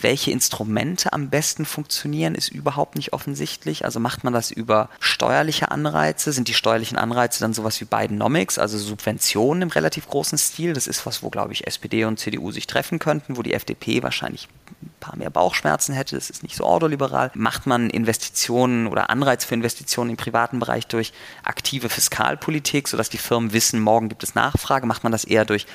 Welche 0.00 0.30
Instrumente 0.30 1.12
am 1.12 1.28
besten 1.28 1.64
funktionieren, 1.64 2.36
ist 2.36 2.50
überhaupt 2.50 2.94
nicht 2.94 3.12
offensichtlich. 3.12 3.84
Also 3.84 3.98
macht 3.98 4.22
man 4.22 4.32
das 4.32 4.52
über 4.52 4.88
steuerliche 5.00 5.72
Anreize? 5.72 6.30
Sind 6.30 6.46
die 6.46 6.54
steuerlichen 6.54 6.96
Anreize 6.96 7.40
dann 7.40 7.52
sowas 7.52 7.80
wie 7.80 7.84
Bidenomics, 7.84 8.60
also 8.60 8.78
Subventionen 8.78 9.62
im 9.62 9.70
relativ 9.70 10.08
großen 10.08 10.38
Stil? 10.38 10.72
Das 10.72 10.86
ist 10.86 11.04
was, 11.04 11.24
wo, 11.24 11.30
glaube 11.30 11.52
ich, 11.52 11.66
SPD 11.66 12.04
und 12.04 12.20
CDU 12.20 12.52
sich 12.52 12.68
treffen 12.68 13.00
könnten, 13.00 13.36
wo 13.36 13.42
die 13.42 13.54
FDP 13.54 14.04
wahrscheinlich 14.04 14.48
ein 14.82 14.90
paar 15.00 15.16
mehr 15.16 15.30
Bauchschmerzen 15.30 15.94
hätte. 15.94 16.14
Das 16.14 16.30
ist 16.30 16.44
nicht 16.44 16.54
so 16.54 16.62
ordoliberal. 16.62 17.32
Macht 17.34 17.66
man 17.66 17.90
Investitionen 17.90 18.86
oder 18.86 19.10
Anreiz 19.10 19.44
für 19.44 19.54
Investitionen 19.54 20.10
im 20.10 20.16
privaten 20.16 20.60
Bereich 20.60 20.86
durch 20.86 21.12
aktive 21.42 21.88
Fiskalpolitik, 21.88 22.86
sodass 22.86 23.10
die 23.10 23.18
Firmen 23.18 23.52
wissen, 23.52 23.80
morgen 23.80 24.08
gibt 24.08 24.22
es 24.22 24.36
Nachfrage? 24.36 24.86
Macht 24.86 25.02
man 25.02 25.10
das 25.10 25.24
eher 25.24 25.44
durch 25.44 25.66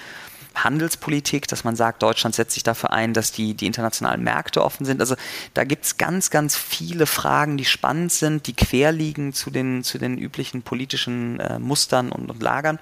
Handelspolitik, 0.56 1.48
dass 1.48 1.64
man 1.64 1.76
sagt, 1.76 2.04
Deutschland 2.04 2.36
setzt 2.36 2.54
sich 2.54 2.64
dafür 2.64 2.92
ein, 2.92 3.14
dass 3.14 3.32
die, 3.32 3.54
die 3.54 3.66
internationalen 3.66 4.24
Märkte 4.24 4.64
offen 4.64 4.86
sind. 4.86 5.02
Also 5.02 5.16
da 5.54 5.64
gibt 5.64 5.86
es 5.86 5.98
ganz, 5.98 6.30
ganz 6.30 6.56
viele 6.56 7.06
Fragen, 7.06 7.58
die 7.58 7.66
spannend 7.66 8.12
sind, 8.12 8.48
die 8.48 8.54
quer 8.54 8.92
liegen 8.92 9.34
zu 9.34 9.50
den, 9.50 9.84
zu 9.84 9.98
den 9.98 10.18
üblichen 10.18 10.62
politischen 10.62 11.40
äh, 11.40 11.60
Mustern 11.60 12.12
und, 12.12 12.30
und 12.30 12.42
Lagern. 12.42 12.80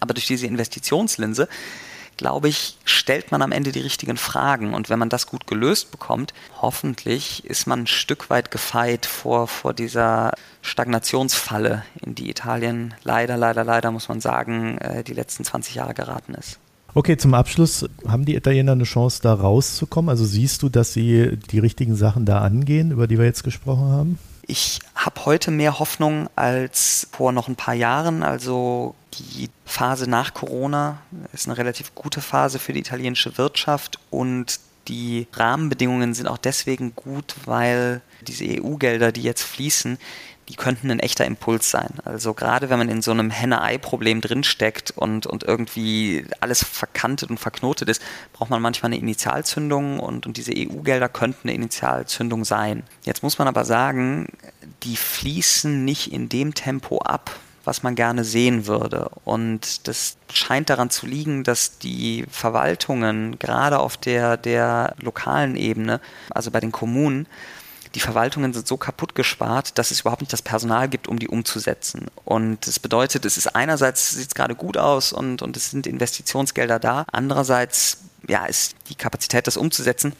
Aber 0.00 0.14
durch 0.14 0.26
diese 0.26 0.46
Investitionslinse 0.46 1.48
glaube 2.16 2.48
ich, 2.48 2.76
stellt 2.84 3.32
man 3.32 3.42
am 3.42 3.52
Ende 3.52 3.72
die 3.72 3.80
richtigen 3.80 4.16
Fragen. 4.16 4.74
Und 4.74 4.90
wenn 4.90 4.98
man 4.98 5.08
das 5.08 5.26
gut 5.26 5.46
gelöst 5.46 5.90
bekommt, 5.90 6.32
hoffentlich 6.60 7.44
ist 7.44 7.66
man 7.66 7.80
ein 7.80 7.86
Stück 7.86 8.30
weit 8.30 8.50
gefeit 8.50 9.06
vor, 9.06 9.48
vor 9.48 9.74
dieser 9.74 10.32
Stagnationsfalle, 10.62 11.84
in 12.00 12.14
die 12.14 12.30
Italien 12.30 12.94
leider, 13.02 13.36
leider, 13.36 13.64
leider, 13.64 13.90
muss 13.90 14.08
man 14.08 14.20
sagen, 14.20 14.78
äh, 14.78 15.02
die 15.02 15.14
letzten 15.14 15.44
20 15.44 15.74
Jahre 15.74 15.94
geraten 15.94 16.34
ist. 16.34 16.58
Okay, 16.94 17.16
zum 17.16 17.32
Abschluss, 17.32 17.86
haben 18.06 18.26
die 18.26 18.34
Italiener 18.34 18.72
eine 18.72 18.84
Chance, 18.84 19.20
da 19.22 19.32
rauszukommen? 19.32 20.10
Also 20.10 20.26
siehst 20.26 20.62
du, 20.62 20.68
dass 20.68 20.92
sie 20.92 21.38
die 21.50 21.58
richtigen 21.58 21.96
Sachen 21.96 22.26
da 22.26 22.40
angehen, 22.42 22.90
über 22.90 23.06
die 23.06 23.18
wir 23.18 23.24
jetzt 23.24 23.44
gesprochen 23.44 23.88
haben? 23.88 24.18
Ich 24.46 24.80
habe 24.94 25.24
heute 25.24 25.50
mehr 25.50 25.78
Hoffnung 25.78 26.28
als 26.36 27.08
vor 27.12 27.32
noch 27.32 27.48
ein 27.48 27.56
paar 27.56 27.74
Jahren. 27.74 28.22
Also 28.22 28.94
die 29.14 29.48
Phase 29.64 30.08
nach 30.08 30.34
Corona 30.34 30.98
ist 31.32 31.46
eine 31.46 31.56
relativ 31.56 31.94
gute 31.94 32.20
Phase 32.20 32.58
für 32.58 32.74
die 32.74 32.80
italienische 32.80 33.38
Wirtschaft 33.38 33.98
und 34.10 34.60
die 34.88 35.28
Rahmenbedingungen 35.32 36.12
sind 36.12 36.26
auch 36.26 36.38
deswegen 36.38 36.94
gut, 36.94 37.36
weil 37.46 38.00
diese 38.26 38.44
EU-Gelder, 38.44 39.12
die 39.12 39.22
jetzt 39.22 39.42
fließen, 39.42 39.96
die 40.52 40.56
könnten 40.56 40.90
ein 40.90 40.98
echter 40.98 41.24
Impuls 41.24 41.70
sein. 41.70 41.94
Also 42.04 42.34
gerade 42.34 42.68
wenn 42.68 42.78
man 42.78 42.90
in 42.90 43.00
so 43.00 43.10
einem 43.10 43.30
Henne-Ei-Problem 43.30 44.20
drinsteckt 44.20 44.90
und, 44.90 45.26
und 45.26 45.44
irgendwie 45.44 46.26
alles 46.40 46.62
verkantet 46.62 47.30
und 47.30 47.40
verknotet 47.40 47.88
ist, 47.88 48.02
braucht 48.34 48.50
man 48.50 48.60
manchmal 48.60 48.92
eine 48.92 49.00
Initialzündung 49.00 49.98
und, 49.98 50.26
und 50.26 50.36
diese 50.36 50.52
EU-Gelder 50.54 51.08
könnten 51.08 51.48
eine 51.48 51.54
Initialzündung 51.54 52.44
sein. 52.44 52.82
Jetzt 53.02 53.22
muss 53.22 53.38
man 53.38 53.48
aber 53.48 53.64
sagen, 53.64 54.26
die 54.82 54.96
fließen 54.96 55.86
nicht 55.86 56.12
in 56.12 56.28
dem 56.28 56.52
Tempo 56.52 56.98
ab, 56.98 57.30
was 57.64 57.82
man 57.82 57.94
gerne 57.94 58.22
sehen 58.22 58.66
würde. 58.66 59.10
Und 59.24 59.88
das 59.88 60.18
scheint 60.30 60.68
daran 60.68 60.90
zu 60.90 61.06
liegen, 61.06 61.44
dass 61.44 61.78
die 61.78 62.26
Verwaltungen 62.30 63.38
gerade 63.38 63.78
auf 63.78 63.96
der, 63.96 64.36
der 64.36 64.96
lokalen 65.00 65.56
Ebene, 65.56 66.02
also 66.28 66.50
bei 66.50 66.60
den 66.60 66.72
Kommunen, 66.72 67.26
die 67.94 68.00
Verwaltungen 68.00 68.52
sind 68.52 68.66
so 68.66 68.76
kaputt 68.76 69.14
gespart, 69.14 69.78
dass 69.78 69.90
es 69.90 70.00
überhaupt 70.00 70.22
nicht 70.22 70.32
das 70.32 70.42
Personal 70.42 70.88
gibt, 70.88 71.08
um 71.08 71.18
die 71.18 71.28
umzusetzen. 71.28 72.06
Und 72.24 72.66
das 72.66 72.78
bedeutet, 72.78 73.24
es 73.24 73.36
ist 73.36 73.54
einerseits 73.54 74.12
sieht 74.12 74.28
es 74.28 74.34
gerade 74.34 74.54
gut 74.54 74.76
aus 74.76 75.12
und, 75.12 75.42
und 75.42 75.56
es 75.56 75.70
sind 75.70 75.86
Investitionsgelder 75.86 76.78
da. 76.78 77.04
Andererseits 77.12 77.98
ja, 78.26 78.46
ist 78.46 78.74
die 78.88 78.94
Kapazität, 78.94 79.46
das 79.46 79.56
umzusetzen, 79.56 80.14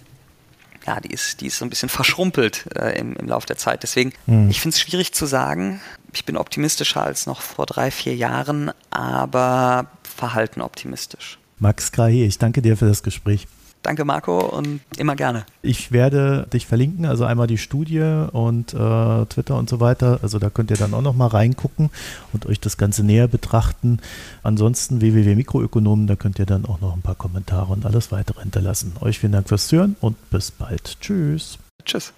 ja, 0.87 1.01
die 1.01 1.13
ist, 1.13 1.41
die 1.41 1.47
ist 1.47 1.59
so 1.59 1.65
ein 1.65 1.71
bisschen 1.71 1.89
verschrumpelt 1.89 2.67
äh, 2.77 2.99
im, 2.99 3.15
im 3.15 3.29
Laufe 3.29 3.47
der 3.47 3.57
Zeit. 3.57 3.83
Deswegen, 3.83 4.13
mhm. 4.27 4.51
ich 4.51 4.61
finde 4.61 4.75
es 4.75 4.81
schwierig 4.81 5.15
zu 5.15 5.27
sagen. 5.27 5.81
Ich 6.13 6.25
bin 6.25 6.37
optimistischer 6.37 7.03
als 7.03 7.27
noch 7.27 7.41
vor 7.41 7.67
drei, 7.67 7.91
vier 7.91 8.15
Jahren, 8.15 8.73
aber 8.91 9.87
verhalten 10.03 10.61
optimistisch. 10.61 11.39
Max 11.59 11.93
Grahe, 11.93 12.25
ich 12.25 12.39
danke 12.39 12.61
dir 12.63 12.77
für 12.77 12.87
das 12.87 13.03
Gespräch. 13.03 13.47
Danke, 13.83 14.05
Marco, 14.05 14.39
und 14.39 14.81
immer 14.97 15.17
gerne. 15.17 15.45
Ich 15.61 15.91
werde 15.91 16.47
dich 16.53 16.67
verlinken, 16.67 17.05
also 17.05 17.25
einmal 17.25 17.49
die 17.49 17.59
Studie 17.59 18.27
und 18.33 18.73
äh, 18.75 19.27
Twitter 19.27 19.57
und 19.57 19.69
so 19.69 19.81
weiter. 19.81 20.21
Also 20.23 20.39
da 20.39 20.51
könnt 20.51 20.71
ihr 20.71 20.77
dann 20.77 20.95
auch 20.95 21.03
nochmal 21.03 21.29
reingucken 21.29 21.91
und 22.33 22.47
euch 22.47 22.61
das 22.61 22.77
Ganze 22.77 23.03
näher 23.03 23.27
betrachten. 23.27 23.99
Ansonsten 24.45 25.01
www.mikroökonomen, 25.01 26.07
da 26.07 26.15
könnt 26.15 26.39
ihr 26.39 26.47
dann 26.47 26.65
auch 26.65 26.81
noch 26.81 26.95
ein 26.95 27.03
paar 27.03 27.17
Kommentare 27.17 27.73
und 27.73 27.85
alles 27.85 28.13
weitere 28.13 28.43
hinterlassen. 28.43 28.93
Euch 29.01 29.19
vielen 29.19 29.33
Dank 29.33 29.49
fürs 29.49 29.67
Zuhören 29.67 29.97
und 30.01 30.31
bis 30.31 30.53
bald. 30.53 31.01
Tschüss. 31.01 31.59
Tschüss. 31.85 32.13